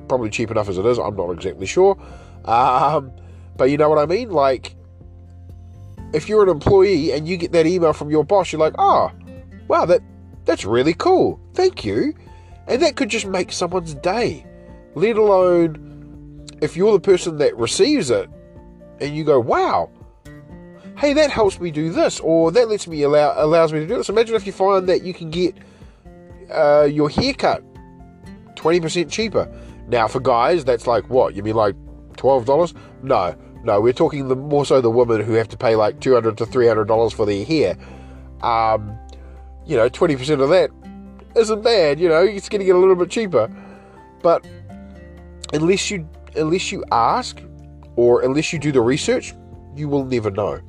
probably 0.08 0.30
cheap 0.30 0.50
enough 0.50 0.68
as 0.68 0.78
it 0.78 0.86
is. 0.86 0.98
I'm 0.98 1.16
not 1.16 1.30
exactly 1.30 1.66
sure. 1.66 1.98
Um, 2.44 3.12
but 3.56 3.70
you 3.70 3.76
know 3.76 3.88
what 3.88 3.98
I 3.98 4.06
mean? 4.06 4.30
Like, 4.30 4.76
if 6.12 6.28
you're 6.28 6.42
an 6.42 6.48
employee 6.48 7.12
and 7.12 7.26
you 7.26 7.36
get 7.36 7.52
that 7.52 7.66
email 7.66 7.92
from 7.92 8.10
your 8.10 8.24
boss, 8.24 8.52
you're 8.52 8.60
like, 8.60 8.74
oh, 8.78 9.10
wow, 9.68 9.84
that 9.86 10.00
that's 10.44 10.64
really 10.64 10.94
cool. 10.94 11.40
Thank 11.54 11.84
you. 11.84 12.14
And 12.68 12.82
that 12.82 12.96
could 12.96 13.08
just 13.08 13.26
make 13.26 13.52
someone's 13.52 13.94
day. 13.94 14.46
Let 14.94 15.16
alone 15.16 16.46
if 16.62 16.76
you're 16.76 16.92
the 16.92 17.00
person 17.00 17.38
that 17.38 17.56
receives 17.56 18.10
it 18.10 18.30
and 19.00 19.14
you 19.14 19.24
go, 19.24 19.38
wow, 19.38 19.90
hey, 20.96 21.12
that 21.12 21.30
helps 21.30 21.60
me 21.60 21.70
do 21.70 21.90
this, 21.90 22.20
or 22.20 22.50
that 22.52 22.68
lets 22.68 22.86
me 22.86 23.02
allow 23.02 23.34
allows 23.36 23.72
me 23.72 23.80
to 23.80 23.86
do 23.86 23.96
this. 23.96 24.08
Imagine 24.08 24.34
if 24.34 24.46
you 24.46 24.52
find 24.52 24.88
that 24.88 25.02
you 25.02 25.14
can 25.14 25.30
get 25.30 25.54
uh, 26.50 26.88
your 26.90 27.08
haircut 27.08 27.62
twenty 28.54 28.80
percent 28.80 29.10
cheaper. 29.10 29.48
Now, 29.88 30.08
for 30.08 30.20
guys, 30.20 30.64
that's 30.64 30.86
like 30.86 31.08
what 31.08 31.34
you 31.34 31.42
mean, 31.42 31.54
like 31.54 31.76
twelve 32.16 32.44
dollars? 32.44 32.74
No, 33.02 33.36
no, 33.62 33.80
we're 33.80 33.92
talking 33.92 34.28
the 34.28 34.36
more 34.36 34.64
so 34.64 34.80
the 34.80 34.90
women 34.90 35.20
who 35.20 35.32
have 35.34 35.48
to 35.48 35.56
pay 35.56 35.76
like 35.76 36.00
two 36.00 36.14
hundred 36.14 36.38
to 36.38 36.46
three 36.46 36.66
hundred 36.66 36.88
dollars 36.88 37.12
for 37.12 37.26
their 37.26 37.44
hair. 37.44 37.76
Um, 38.42 38.98
you 39.66 39.76
know, 39.76 39.88
twenty 39.88 40.16
percent 40.16 40.40
of 40.40 40.48
that 40.48 40.70
isn't 41.36 41.62
bad. 41.62 42.00
You 42.00 42.08
know, 42.08 42.22
it's 42.22 42.48
going 42.48 42.60
to 42.60 42.64
get 42.64 42.74
a 42.74 42.78
little 42.78 42.96
bit 42.96 43.10
cheaper, 43.10 43.50
but 44.22 44.46
unless 45.52 45.90
you 45.90 46.08
unless 46.36 46.72
you 46.72 46.84
ask 46.90 47.40
or 47.96 48.22
unless 48.22 48.52
you 48.52 48.58
do 48.58 48.72
the 48.72 48.80
research, 48.80 49.34
you 49.74 49.88
will 49.88 50.04
never 50.04 50.30
know. 50.30 50.60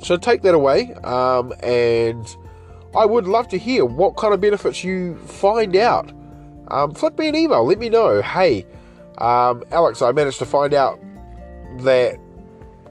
So 0.00 0.16
take 0.16 0.42
that 0.42 0.54
away, 0.54 0.92
um, 1.04 1.52
and 1.62 2.36
I 2.94 3.04
would 3.06 3.26
love 3.26 3.48
to 3.48 3.58
hear 3.58 3.84
what 3.84 4.16
kind 4.16 4.32
of 4.34 4.40
benefits 4.40 4.84
you 4.84 5.16
find 5.16 5.74
out. 5.76 6.12
Um, 6.68 6.94
flip 6.94 7.18
me 7.18 7.28
an 7.28 7.34
email, 7.34 7.64
let 7.64 7.78
me 7.78 7.88
know. 7.88 8.22
Hey, 8.22 8.66
um, 9.18 9.62
Alex, 9.70 10.02
I 10.02 10.12
managed 10.12 10.38
to 10.40 10.46
find 10.46 10.74
out 10.74 11.00
that 11.78 12.18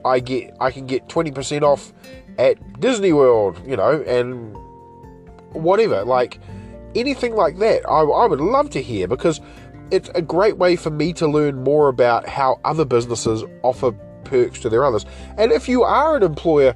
I 0.04 0.20
get 0.20 0.56
I 0.60 0.70
can 0.70 0.86
get 0.86 1.08
twenty 1.08 1.30
percent 1.30 1.64
off 1.64 1.92
at 2.38 2.80
Disney 2.80 3.12
World, 3.12 3.60
you 3.66 3.76
know, 3.76 4.02
and 4.02 4.56
whatever, 5.52 6.04
like 6.04 6.38
anything 6.94 7.34
like 7.34 7.58
that. 7.58 7.88
I, 7.88 8.00
I 8.02 8.26
would 8.26 8.40
love 8.40 8.70
to 8.70 8.82
hear 8.82 9.08
because 9.08 9.40
it's 9.90 10.08
a 10.14 10.22
great 10.22 10.58
way 10.58 10.76
for 10.76 10.90
me 10.90 11.12
to 11.14 11.26
learn 11.26 11.62
more 11.62 11.88
about 11.88 12.28
how 12.28 12.60
other 12.64 12.84
businesses 12.84 13.44
offer 13.62 13.92
perks 14.24 14.60
to 14.60 14.68
their 14.68 14.84
others. 14.84 15.06
And 15.38 15.52
if 15.52 15.68
you 15.68 15.82
are 15.82 16.16
an 16.16 16.22
employer 16.22 16.74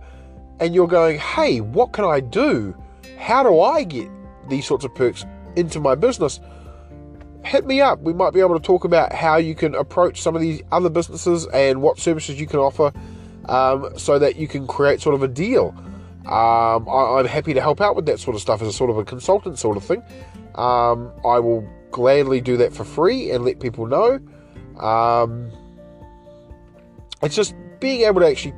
and 0.61 0.75
you're 0.75 0.87
going, 0.87 1.19
hey, 1.19 1.61
what 1.61 1.93
can 1.93 2.05
I 2.05 2.21
do? 2.21 2.77
How 3.19 3.43
do 3.43 3.61
I 3.61 3.83
get 3.83 4.09
these 4.49 4.67
sorts 4.67 4.85
of 4.85 4.95
perks 4.95 5.25
into 5.57 5.81
my 5.81 5.95
business? 5.95 6.39
Hit 7.45 7.67
me 7.67 7.81
up. 7.81 8.01
We 8.01 8.13
might 8.13 8.35
be 8.35 8.41
able 8.41 8.59
to 8.59 8.65
talk 8.65 8.85
about 8.85 9.13
how 9.13 9.37
you 9.37 9.55
can 9.55 9.75
approach 9.75 10.21
some 10.21 10.37
of 10.37 10.43
these 10.43 10.63
other 10.71 10.91
businesses 10.91 11.47
and 11.47 11.81
what 11.81 11.99
services 11.99 12.39
you 12.39 12.47
can 12.47 12.61
offer 12.61 12.93
um, 13.49 13.91
so 13.97 14.19
that 14.19 14.37
you 14.37 14.47
can 14.47 14.67
create 14.67 15.01
sort 15.01 15.15
of 15.15 15.23
a 15.23 15.29
deal. 15.29 15.75
Um, 16.27 16.87
I, 16.89 17.21
am 17.21 17.27
happy 17.27 17.55
to 17.55 17.61
help 17.61 17.81
out 17.81 17.97
with 17.97 18.05
that 18.07 18.21
sort 18.21 18.37
of 18.37 18.43
stuff 18.43 18.61
as 18.61 18.69
a 18.69 18.73
sort 18.73 18.91
of 18.91 18.99
a 18.99 19.05
consultant 19.05 19.59
sort 19.59 19.79
of 19.79 19.85
thing. 19.85 20.03
Um, 20.55 21.11
I 21.25 21.39
will 21.39 21.67
gladly 21.91 22.43
do 22.43 22.59
that 22.59 22.75
for 22.75 22.85
free 22.85 23.31
and 23.31 23.45
let 23.45 23.59
people 23.59 23.87
know. 23.87 24.21
Um, 24.79 25.51
it's 27.23 27.35
just 27.35 27.55
being 27.81 28.03
able 28.03 28.21
to 28.21 28.29
actually 28.29 28.55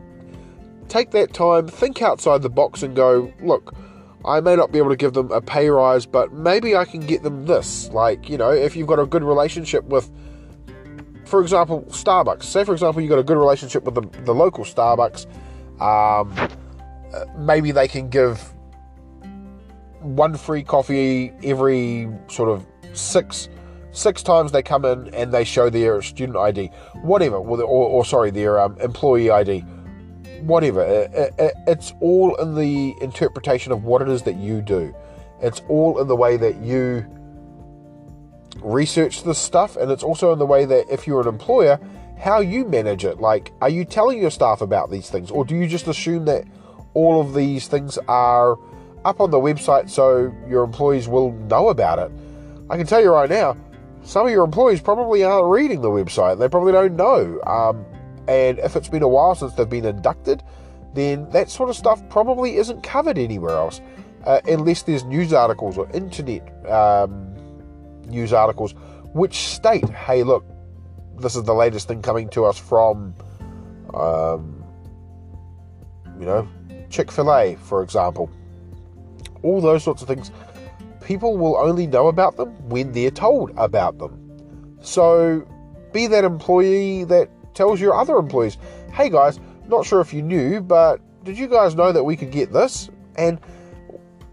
take 0.88 1.11
that 1.12 1.33
time, 1.33 1.68
think 1.68 2.03
outside 2.03 2.42
the 2.42 2.51
box, 2.51 2.83
and 2.83 2.95
go, 2.95 3.33
look, 3.40 3.75
I 4.25 4.40
may 4.40 4.57
not 4.57 4.73
be 4.73 4.79
able 4.79 4.90
to 4.90 4.97
give 4.97 5.14
them 5.14 5.31
a 5.33 5.40
pay 5.40 5.68
rise, 5.68 6.07
but 6.07 6.33
maybe 6.33 6.77
I 6.77 6.85
can 6.85 7.01
get 7.01 7.23
them 7.23 7.47
this. 7.47 7.88
Like, 7.90 8.29
you 8.29 8.38
know, 8.38 8.51
if 8.51 8.77
you've 8.77 8.87
got 8.87 8.99
a 8.99 9.07
good 9.07 9.25
relationship 9.25 9.85
with, 9.85 10.11
for 11.25 11.40
example, 11.40 11.83
Starbucks. 11.88 12.45
Say, 12.45 12.64
for 12.64 12.73
example, 12.73 13.03
you've 13.03 13.11
got 13.11 13.18
a 13.18 13.25
good 13.25 13.38
relationship 13.38 13.85
with 13.85 13.95
the, 13.95 14.23
the 14.25 14.35
local 14.35 14.64
Starbucks. 14.64 15.27
Um, 15.81 16.33
uh, 17.12 17.25
maybe 17.37 17.73
they 17.73 17.88
can 17.88 18.09
give 18.09 18.53
one 20.01 20.37
free 20.37 20.62
coffee 20.62 21.33
every 21.42 22.09
sort 22.29 22.49
of 22.49 22.66
six 22.92 23.49
six 23.92 24.23
times 24.23 24.53
they 24.53 24.62
come 24.62 24.85
in 24.85 25.14
and 25.14 25.33
they 25.33 25.45
show 25.45 25.71
their 25.71 26.03
student 26.03 26.37
ID, 26.37 26.68
whatever, 27.03 27.37
or, 27.37 27.62
or, 27.62 27.88
or 27.88 28.05
sorry, 28.05 28.31
their 28.31 28.59
um, 28.59 28.77
employee 28.81 29.31
ID, 29.31 29.64
whatever. 30.42 30.83
It, 30.83 31.35
it, 31.38 31.55
it's 31.66 31.92
all 32.00 32.35
in 32.37 32.55
the 32.55 32.94
interpretation 33.00 33.72
of 33.72 33.85
what 33.85 34.02
it 34.02 34.09
is 34.09 34.22
that 34.22 34.37
you 34.37 34.61
do. 34.61 34.94
It's 35.40 35.61
all 35.68 36.00
in 36.00 36.09
the 36.09 36.16
way 36.16 36.37
that 36.37 36.57
you 36.62 37.05
research 38.62 39.24
this 39.24 39.38
stuff, 39.38 39.76
and 39.76 39.90
it's 39.90 40.02
also 40.02 40.33
in 40.33 40.38
the 40.38 40.46
way 40.46 40.64
that 40.64 40.87
if 40.90 41.07
you're 41.07 41.20
an 41.20 41.28
employer, 41.28 41.81
how 42.18 42.40
you 42.40 42.64
manage 42.64 43.05
it. 43.05 43.20
Like, 43.20 43.52
are 43.61 43.68
you 43.68 43.85
telling 43.85 44.20
your 44.20 44.31
staff 44.31 44.61
about 44.61 44.90
these 44.90 45.11
things, 45.11 45.31
or 45.31 45.44
do 45.44 45.57
you 45.57 45.66
just 45.66 45.88
assume 45.88 46.24
that 46.26 46.44
all 46.94 47.20
of 47.20 47.35
these 47.35 47.66
things 47.66 47.98
are 48.09 48.59
up 49.05 49.20
on 49.20 49.31
the 49.31 49.38
website 49.38 49.90
so 49.90 50.33
your 50.48 50.62
employees 50.62 51.09
will 51.09 51.33
know 51.33 51.70
about 51.70 51.98
it? 51.98 52.12
I 52.70 52.76
can 52.76 52.87
tell 52.87 53.02
you 53.02 53.11
right 53.11 53.28
now, 53.28 53.57
some 54.05 54.26
of 54.26 54.33
your 54.33 54.44
employees 54.44 54.81
probably 54.81 55.24
aren't 55.24 55.46
reading 55.46 55.81
the 55.81 55.88
website. 55.88 56.38
They 56.38 56.48
probably 56.48 56.72
don't 56.72 56.96
know. 56.96 57.40
Um, 57.42 57.85
and 58.29 58.59
if 58.59 58.77
it's 58.77 58.89
been 58.89 59.03
a 59.03 59.09
while 59.09 59.35
since 59.35 59.53
they've 59.55 59.69
been 59.69 59.85
inducted, 59.85 60.43
then 60.95 61.29
that 61.31 61.51
sort 61.51 61.71
of 61.71 61.77
stuff 61.77 62.03
probably 62.09 62.57
isn't 62.57 62.83
covered 62.83 63.19
anywhere 63.19 63.57
else, 63.57 63.81
uh, 64.25 64.41
unless 64.47 64.83
there's 64.83 65.05
news 65.05 65.33
articles 65.33 65.79
or 65.79 65.89
internet 65.93 66.43
um, 66.71 67.35
news 68.07 68.33
articles 68.33 68.75
which 69.13 69.37
state, 69.37 69.89
hey, 69.91 70.23
look, 70.23 70.45
this 71.19 71.37
is 71.37 71.45
the 71.45 71.55
latest 71.55 71.89
thing 71.89 72.01
coming 72.01 72.29
to 72.31 72.45
us 72.45 72.59
from, 72.59 73.15
um, 73.95 74.65
you 76.19 76.25
know, 76.25 76.49
Chick 76.89 77.11
fil 77.11 77.33
A, 77.33 77.57
for 77.57 77.83
example. 77.83 78.31
All 79.43 79.61
those 79.61 79.83
sorts 79.83 80.03
of 80.03 80.09
things 80.09 80.31
people 81.03 81.37
will 81.37 81.57
only 81.57 81.87
know 81.87 82.09
about 82.09 82.37
them 82.37 82.51
when 82.69 82.93
they're 82.93 83.11
told 83.11 83.51
about 83.57 83.99
them. 83.99 84.19
So 84.81 85.47
be 85.93 86.07
that 86.07 86.25
employee 86.25 87.05
that 87.05 87.29
tells 87.55 87.81
your 87.81 87.95
other 87.95 88.17
employees, 88.17 88.59
hey 88.93 89.09
guys, 89.09 89.41
not 89.69 89.87
sure 89.87 90.01
if 90.01 90.12
you 90.12 90.23
knew, 90.23 90.61
but 90.61 91.01
did 91.25 91.38
you 91.38 91.47
guys 91.47 91.75
know 91.75 91.93
that 91.93 92.03
we 92.03 92.17
could 92.17 92.31
get 92.31 92.53
this? 92.53 92.91
And 93.17 93.41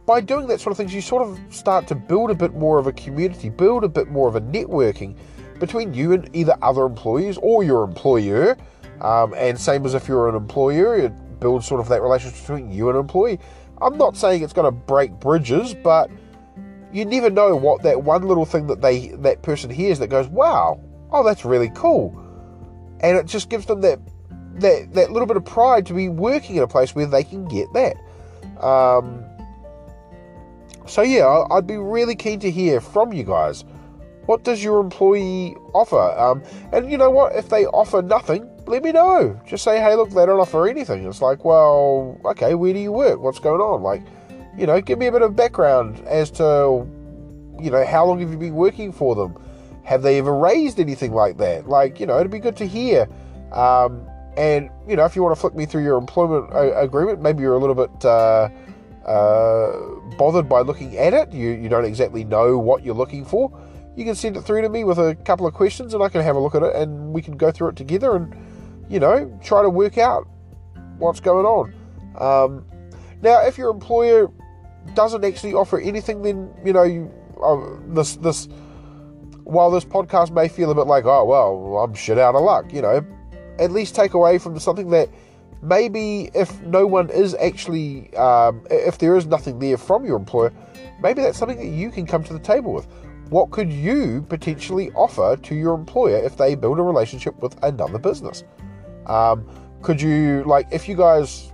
by 0.06 0.22
doing 0.22 0.48
that 0.48 0.60
sort 0.60 0.72
of 0.72 0.78
things, 0.78 0.94
you 0.94 1.02
sort 1.02 1.22
of 1.22 1.40
start 1.54 1.88
to 1.88 1.96
build 1.96 2.32
a 2.32 2.36
bit 2.36 2.56
more 2.56 2.80
of 2.80 2.88
a 2.88 2.94
community, 2.94 3.50
build 3.50 3.84
a 3.84 3.90
bit 3.90 4.10
more 4.10 4.28
of 4.28 4.36
a 4.36 4.42
networking 4.42 5.16
between 5.60 5.94
you 5.94 6.14
and 6.14 6.30
either 6.36 6.58
other 6.62 6.84
employees 6.86 7.38
or 7.44 7.64
your 7.64 7.84
employer. 7.84 8.58
Um, 9.02 9.34
and 9.38 9.60
same 9.60 9.86
as 9.86 9.94
if 9.94 10.08
you're 10.08 10.28
an 10.28 10.36
employer, 10.36 10.98
it 10.98 11.40
builds 11.40 11.68
sort 11.68 11.80
of 11.80 11.88
that 11.90 12.02
relationship 12.02 12.40
between 12.40 12.72
you 12.72 12.90
and 12.90 12.96
an 12.96 13.02
employee. 13.02 13.40
I'm 13.82 13.98
not 13.98 14.18
saying 14.18 14.44
it's 14.44 14.54
going 14.54 14.66
to 14.66 14.72
break 14.72 15.12
bridges, 15.12 15.74
but 15.74 16.10
you 16.92 17.06
never 17.06 17.30
know 17.30 17.56
what 17.56 17.84
that 17.84 18.04
one 18.04 18.24
little 18.24 18.46
thing 18.46 18.68
that 18.68 18.82
they 18.82 19.10
that 19.10 19.42
person 19.42 19.70
hears 19.70 20.00
that 20.00 20.08
goes, 20.08 20.28
wow, 20.28 20.82
oh 21.12 21.24
that's 21.24 21.46
really 21.46 21.70
cool, 21.76 22.12
and 23.02 23.18
it 23.18 23.26
just 23.26 23.50
gives 23.50 23.66
them 23.66 23.82
that 23.82 24.00
that 24.56 24.94
that 24.94 25.12
little 25.12 25.28
bit 25.28 25.38
of 25.38 25.46
pride 25.46 25.86
to 25.88 25.94
be 25.94 26.10
working 26.10 26.58
in 26.58 26.64
a 26.64 26.68
place 26.68 26.96
where 26.96 27.06
they 27.06 27.24
can 27.24 27.46
get 27.46 27.72
that. 27.74 27.96
Um, 28.64 29.24
so 30.86 31.02
yeah, 31.02 31.46
I'd 31.52 31.68
be 31.68 31.78
really 31.78 32.16
keen 32.16 32.40
to 32.42 32.52
hear 32.52 32.82
from 32.82 33.14
you 33.14 33.24
guys. 33.24 33.64
What 34.26 34.44
does 34.44 34.64
your 34.64 34.80
employee 34.80 35.56
offer? 35.74 35.98
Um, 35.98 36.44
and 36.72 36.92
you 36.92 36.98
know 36.98 37.10
what? 37.10 37.36
If 37.36 37.50
they 37.50 37.66
offer 37.66 38.02
nothing, 38.02 38.48
let 38.68 38.84
me 38.84 38.92
know. 38.92 39.40
Just 39.48 39.64
say, 39.64 39.80
hey, 39.80 39.96
look, 39.96 40.10
they 40.12 40.26
don't 40.26 40.40
offer 40.40 40.68
anything. 40.68 41.06
It's 41.06 41.22
like, 41.22 41.44
well, 41.44 42.20
okay, 42.26 42.54
where 42.54 42.72
do 42.74 42.80
you 42.80 42.92
work? 42.92 43.20
What's 43.20 43.40
going 43.40 43.60
on? 43.60 43.82
Like, 43.82 44.04
you 44.56 44.68
know, 44.68 44.82
give 44.82 45.00
me 45.00 45.08
a 45.08 45.12
bit 45.12 45.24
of 45.24 45.36
background 45.36 46.04
as 46.06 46.30
to, 46.32 46.88
you 47.60 47.72
know, 47.72 47.84
how 47.86 48.06
long 48.06 48.20
have 48.20 48.30
you 48.30 48.38
been 48.38 48.54
working 48.54 48.92
for 48.92 49.16
them? 49.16 49.36
Have 49.90 50.04
they 50.04 50.20
ever 50.20 50.36
raised 50.36 50.80
anything 50.80 51.14
like 51.14 51.38
that? 51.38 51.68
Like, 51.68 52.00
you 52.00 52.06
know, 52.06 52.20
it'd 52.20 52.32
be 52.32 52.38
good 52.38 52.56
to 52.58 52.68
hear. 52.68 53.08
Um, 53.52 54.08
and, 54.38 54.70
you 54.88 54.96
know, 54.96 55.04
if 55.06 55.16
you 55.16 55.24
want 55.24 55.36
to 55.36 55.42
flick 55.42 55.56
me 55.56 55.66
through 55.66 55.84
your 55.84 55.98
employment 55.98 56.54
uh, 56.54 56.76
agreement, 56.76 57.24
maybe 57.24 57.42
you're 57.42 57.56
a 57.56 57.58
little 57.58 57.74
bit 57.74 58.06
uh, 58.06 58.50
uh, 59.08 59.72
bothered 60.16 60.48
by 60.48 60.62
looking 60.62 60.96
at 61.00 61.16
it, 61.16 61.34
you, 61.34 61.50
you 61.50 61.70
don't 61.70 61.86
exactly 61.86 62.24
know 62.24 62.56
what 62.60 62.84
you're 62.86 62.94
looking 62.94 63.26
for, 63.26 63.52
you 63.96 64.06
can 64.06 64.14
send 64.14 64.38
it 64.38 64.42
through 64.42 64.62
to 64.62 64.70
me 64.70 64.84
with 64.84 65.00
a 65.00 65.16
couple 65.26 65.48
of 65.48 65.56
questions 65.56 65.96
and 65.96 66.04
I 66.04 66.10
can 66.10 66.22
have 66.22 66.36
a 66.36 66.40
look 66.40 66.54
at 66.54 66.62
it 66.62 66.76
and 66.76 67.12
we 67.12 67.24
can 67.24 67.36
go 67.36 67.50
through 67.50 67.70
it 67.70 67.76
together 67.76 68.16
and, 68.16 68.36
you 68.90 69.00
know, 69.00 69.36
try 69.44 69.64
to 69.64 69.72
work 69.72 69.98
out 69.98 70.30
what's 71.00 71.20
going 71.20 71.48
on. 71.48 71.74
Um, 72.20 72.64
now, 73.24 73.42
if 73.42 73.58
your 73.58 73.72
employer 73.72 74.30
doesn't 74.94 75.24
actually 75.26 75.56
offer 75.56 75.80
anything, 75.80 76.22
then 76.22 76.54
you 76.64 76.74
know 76.74 76.84
you, 76.84 77.12
uh, 77.44 77.58
this 77.94 78.16
this 78.18 78.48
while 79.50 79.72
this 79.72 79.86
podcast 79.86 80.32
may 80.32 80.48
feel 80.48 80.70
a 80.72 80.76
bit 80.76 80.88
like 80.88 81.06
oh 81.06 81.26
well 81.26 81.84
I'm 81.84 81.94
shit 81.94 82.18
out 82.18 82.36
of 82.36 82.44
luck, 82.44 82.72
you 82.72 82.82
know, 82.82 83.06
at 83.58 83.72
least 83.72 83.96
take 83.96 84.14
away 84.14 84.38
from 84.38 84.58
something 84.60 84.90
that 84.92 85.10
maybe 85.62 86.30
if 86.34 86.62
no 86.62 86.86
one 86.86 87.10
is 87.10 87.36
actually 87.36 88.14
um, 88.16 88.66
if 88.70 88.98
there 89.00 89.16
is 89.16 89.26
nothing 89.26 89.60
there 89.60 89.78
from 89.78 90.06
your 90.06 90.16
employer, 90.16 90.54
maybe 91.02 91.22
that's 91.22 91.38
something 91.38 91.58
that 91.58 91.68
you 91.68 91.90
can 91.90 92.06
come 92.06 92.24
to 92.24 92.34
the 92.34 92.40
table 92.40 92.74
with. 92.74 92.88
What 93.30 93.52
could 93.52 93.72
you 93.72 94.26
potentially 94.28 94.92
offer 94.92 95.38
to 95.38 95.56
your 95.56 95.76
employer 95.76 96.18
if 96.18 96.38
they 96.38 96.56
build 96.56 96.80
a 96.80 96.82
relationship 96.82 97.40
with 97.42 97.58
another 97.64 98.00
business? 98.00 98.44
Um, 99.06 99.48
could 99.82 100.02
you 100.02 100.44
like 100.46 100.68
if 100.72 100.88
you 100.88 100.96
guys 100.96 101.52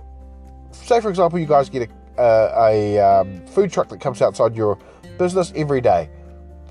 say 0.72 1.00
for 1.00 1.08
example 1.08 1.38
you 1.38 1.46
guys 1.46 1.70
get 1.70 1.88
a 1.88 1.92
a, 2.18 2.96
a 2.96 2.98
um, 2.98 3.46
food 3.46 3.70
truck 3.72 3.88
that 3.88 4.00
comes 4.00 4.22
outside 4.22 4.54
your 4.54 4.78
business 5.18 5.52
every 5.56 5.80
day? 5.80 6.08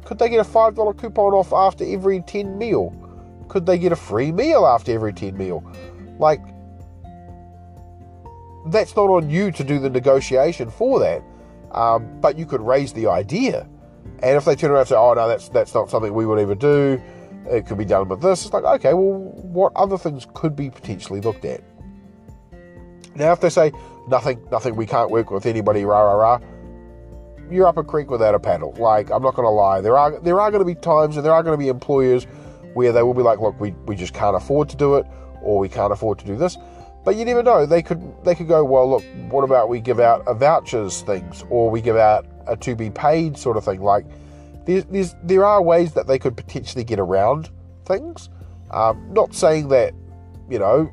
Could 0.06 0.20
they 0.20 0.30
get 0.30 0.40
a 0.40 0.50
$5 0.50 0.98
coupon 0.98 1.34
off 1.34 1.52
after 1.52 1.84
every 1.84 2.22
10 2.22 2.58
meal? 2.58 2.96
Could 3.48 3.66
they 3.66 3.78
get 3.78 3.92
a 3.92 3.96
free 3.96 4.32
meal 4.32 4.66
after 4.66 4.94
every 4.94 5.12
10 5.12 5.36
meal? 5.36 5.64
Like, 6.20 6.42
that's 8.68 8.96
not 8.96 9.10
on 9.10 9.30
you 9.30 9.52
to 9.52 9.64
do 9.64 9.80
the 9.80 9.90
negotiation 9.90 10.70
for 10.70 11.00
that. 11.00 11.24
Um, 11.72 12.22
but 12.22 12.38
you 12.38 12.46
could 12.46 12.62
raise 12.62 12.94
the 12.94 13.08
idea. 13.08 13.68
And 14.20 14.38
if 14.38 14.46
they 14.46 14.56
turn 14.56 14.72
around 14.72 14.82
and 14.82 14.90
say, 14.90 14.96
oh, 14.96 15.14
no, 15.14 15.28
that's, 15.28 15.50
that's 15.50 15.74
not 15.74 15.90
something 15.90 16.14
we 16.14 16.26
would 16.26 16.40
ever 16.40 16.56
do, 16.56 17.02
it 17.48 17.66
could 17.66 17.78
be 17.78 17.86
done 17.86 18.08
with 18.08 18.22
this, 18.22 18.46
it's 18.46 18.54
like, 18.54 18.64
okay, 18.64 18.94
well, 18.94 19.20
what 19.20 19.74
other 19.76 19.98
things 19.98 20.26
could 20.34 20.56
be 20.56 20.70
potentially 20.70 21.22
looked 21.22 21.46
at? 21.46 21.62
Now, 23.16 23.32
if 23.34 23.42
they 23.42 23.50
say, 23.50 23.72
nothing, 24.08 24.46
nothing, 24.52 24.76
we 24.76 24.86
can't 24.86 25.10
work 25.10 25.32
with 25.32 25.46
anybody, 25.46 25.86
rah, 25.86 26.02
rah, 26.02 26.14
rah, 26.14 26.40
you're 27.50 27.68
up 27.68 27.78
a 27.78 27.84
creek 27.84 28.10
without 28.10 28.36
a 28.36 28.40
paddle. 28.40 28.74
Like, 28.78 29.12
I'm 29.12 29.22
not 29.22 29.36
going 29.36 29.46
to 29.46 29.52
lie. 29.52 29.82
There 29.82 29.98
are, 29.98 30.20
there 30.20 30.40
are 30.40 30.52
going 30.52 30.62
to 30.62 30.66
be 30.66 30.76
times 30.76 31.18
and 31.18 31.26
there 31.26 31.34
are 31.34 31.44
going 31.44 31.58
to 31.58 31.64
be 31.64 31.70
employers 31.70 32.26
where 32.74 32.92
they 32.92 33.04
will 33.04 33.14
be 33.14 33.22
like, 33.22 33.40
look, 33.40 33.60
we, 33.60 33.72
we 33.86 33.96
just 33.96 34.14
can't 34.14 34.36
afford 34.36 34.70
to 34.70 34.76
do 34.76 34.96
it 34.96 35.06
or 35.42 35.60
we 35.60 35.70
can't 35.70 35.94
afford 35.94 36.20
to 36.20 36.26
do 36.26 36.36
this. 36.36 36.58
But 37.06 37.16
you 37.16 37.24
never 37.24 37.44
know. 37.44 37.68
They 37.68 37.84
could 37.84 38.02
they 38.24 38.34
could 38.34 38.48
go, 38.48 38.66
well, 38.66 38.90
look, 38.90 39.04
what 39.30 39.44
about 39.44 39.70
we 39.70 39.80
give 39.80 40.00
out 40.00 40.24
a 40.26 40.34
vouchers 40.34 41.04
things 41.04 41.44
or 41.50 41.70
we 41.70 41.80
give 41.80 41.96
out 41.96 42.26
a 42.48 42.58
to 42.58 42.76
be 42.76 42.90
paid 42.90 43.38
sort 43.38 43.58
of 43.58 43.64
thing. 43.64 43.82
Like, 43.82 44.06
there's, 44.66 44.86
there's 44.86 45.16
there 45.24 45.46
are 45.46 45.62
ways 45.62 45.94
that 45.94 46.08
they 46.08 46.18
could 46.18 46.36
potentially 46.36 46.84
get 46.84 47.00
around 47.00 47.52
things. 47.86 48.30
Um, 48.72 49.14
not 49.14 49.36
saying 49.36 49.68
that, 49.70 49.94
you 50.50 50.58
know, 50.58 50.92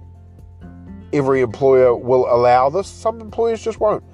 every 1.14 1.40
employer 1.40 1.96
will 1.96 2.26
allow 2.32 2.68
this. 2.68 2.88
Some 2.88 3.20
employers 3.20 3.62
just 3.62 3.80
won't. 3.80 4.04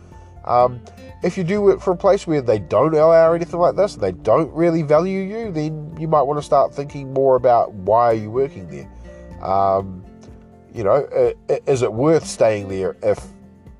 Um, 0.45 0.81
if 1.23 1.37
you 1.37 1.45
do 1.45 1.61
work 1.61 1.81
for 1.81 1.93
a 1.93 1.97
place 1.97 2.27
where 2.27 2.41
they 2.41 2.59
don't 2.59 2.95
allow 2.95 3.33
anything 3.33 3.59
like 3.59 3.75
this, 3.75 3.97
they 3.97 4.13
don't 4.13 4.53
really 4.53 4.83
value 4.83 5.21
you, 5.21 5.51
then 5.51 5.97
you 5.99 6.07
might 6.07 6.23
want 6.23 6.39
to 6.39 6.45
start 6.45 6.75
thinking 6.75 7.13
more 7.13 7.37
about 7.37 7.73
why 7.73 8.07
are 8.07 8.15
you 8.15 8.31
working 8.31 8.69
there. 8.69 9.45
Um, 9.45 10.05
you 10.73 10.85
know, 10.85 11.09
is 11.67 11.83
it 11.83 11.93
worth 11.93 12.25
staying 12.25 12.69
there 12.69 12.97
if 13.03 13.21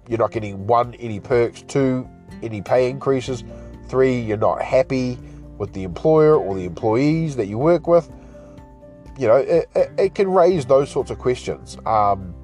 you're 0.09 0.19
not 0.19 0.33
getting 0.33 0.67
one, 0.67 0.95
any 0.95 1.21
perks, 1.21 1.63
two, 1.63 2.09
any 2.43 2.61
pay 2.61 2.91
increases, 2.91 3.45
three, 3.89 4.19
you're 4.19 4.37
not 4.37 4.61
happy 4.61 5.17
with 5.59 5.73
the 5.75 5.85
employer 5.85 6.37
or 6.37 6.55
the 6.57 6.65
employees 6.65 7.37
that 7.37 7.47
you 7.47 7.59
work 7.59 7.87
with? 7.87 8.11
You 9.17 9.29
know, 9.29 9.37
it, 9.37 9.69
it, 9.77 9.91
it 9.99 10.15
can 10.15 10.29
raise 10.29 10.67
those 10.67 10.91
sorts 10.91 11.11
of 11.11 11.19
questions. 11.19 11.77
Um, 11.87 12.35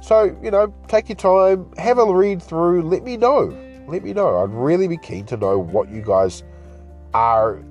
so, 0.00 0.36
you 0.42 0.50
know, 0.50 0.72
take 0.88 1.08
your 1.08 1.16
time, 1.16 1.70
have 1.76 1.98
a 1.98 2.14
read 2.14 2.42
through, 2.42 2.82
let 2.82 3.02
me 3.02 3.16
know. 3.16 3.50
Let 3.86 4.02
me 4.04 4.12
know. 4.12 4.38
I'd 4.38 4.50
really 4.50 4.88
be 4.88 4.96
keen 4.96 5.26
to 5.26 5.36
know 5.36 5.58
what 5.58 5.90
you 5.90 6.02
guys 6.02 6.42
are 7.14 7.62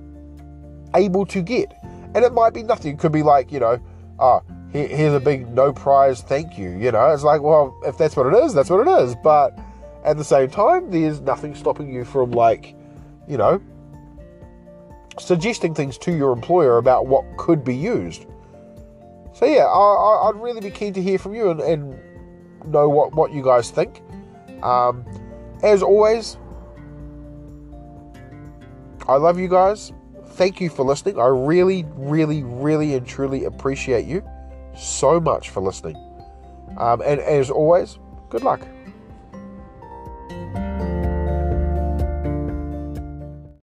able 0.95 1.25
to 1.27 1.41
get. 1.41 1.73
And 2.13 2.25
it 2.25 2.33
might 2.33 2.53
be 2.53 2.63
nothing. 2.63 2.93
It 2.93 2.99
could 2.99 3.11
be 3.11 3.23
like, 3.23 3.51
you 3.51 3.59
know, 3.59 3.79
oh, 4.19 4.43
here's 4.71 5.13
a 5.13 5.19
big 5.19 5.49
no 5.49 5.71
prize 5.73 6.21
thank 6.21 6.57
you. 6.57 6.69
You 6.71 6.91
know, 6.91 7.11
it's 7.13 7.23
like, 7.23 7.41
well, 7.41 7.77
if 7.85 7.97
that's 7.97 8.15
what 8.15 8.27
it 8.27 8.33
is, 8.43 8.53
that's 8.53 8.69
what 8.69 8.87
it 8.87 9.03
is. 9.03 9.15
But 9.23 9.57
at 10.03 10.17
the 10.17 10.23
same 10.23 10.49
time, 10.49 10.91
there's 10.91 11.21
nothing 11.21 11.55
stopping 11.55 11.93
you 11.93 12.05
from, 12.05 12.31
like, 12.31 12.75
you 13.27 13.37
know, 13.37 13.61
suggesting 15.19 15.73
things 15.73 15.97
to 15.99 16.15
your 16.15 16.31
employer 16.33 16.77
about 16.77 17.07
what 17.07 17.25
could 17.37 17.63
be 17.63 17.75
used. 17.75 18.25
So 19.33 19.45
yeah, 19.45 19.65
I, 19.65 20.27
would 20.27 20.41
really 20.41 20.61
be 20.61 20.71
keen 20.71 20.93
to 20.93 21.01
hear 21.01 21.17
from 21.17 21.33
you 21.33 21.51
and, 21.51 21.61
and, 21.61 21.99
know 22.65 22.87
what, 22.87 23.13
what 23.13 23.33
you 23.33 23.41
guys 23.41 23.71
think. 23.71 24.01
Um, 24.61 25.03
as 25.63 25.83
always, 25.83 26.37
I 29.07 29.15
love 29.15 29.39
you 29.39 29.47
guys. 29.47 29.91
Thank 30.29 30.61
you 30.61 30.69
for 30.69 30.83
listening. 30.83 31.19
I 31.19 31.25
really, 31.25 31.85
really, 31.95 32.43
really, 32.43 32.95
and 32.95 33.05
truly 33.05 33.45
appreciate 33.45 34.05
you 34.05 34.23
so 34.75 35.19
much 35.19 35.49
for 35.49 35.61
listening. 35.61 35.97
Um, 36.77 37.01
and 37.01 37.19
as 37.19 37.49
always, 37.49 37.99
good 38.29 38.43
luck. 38.43 38.61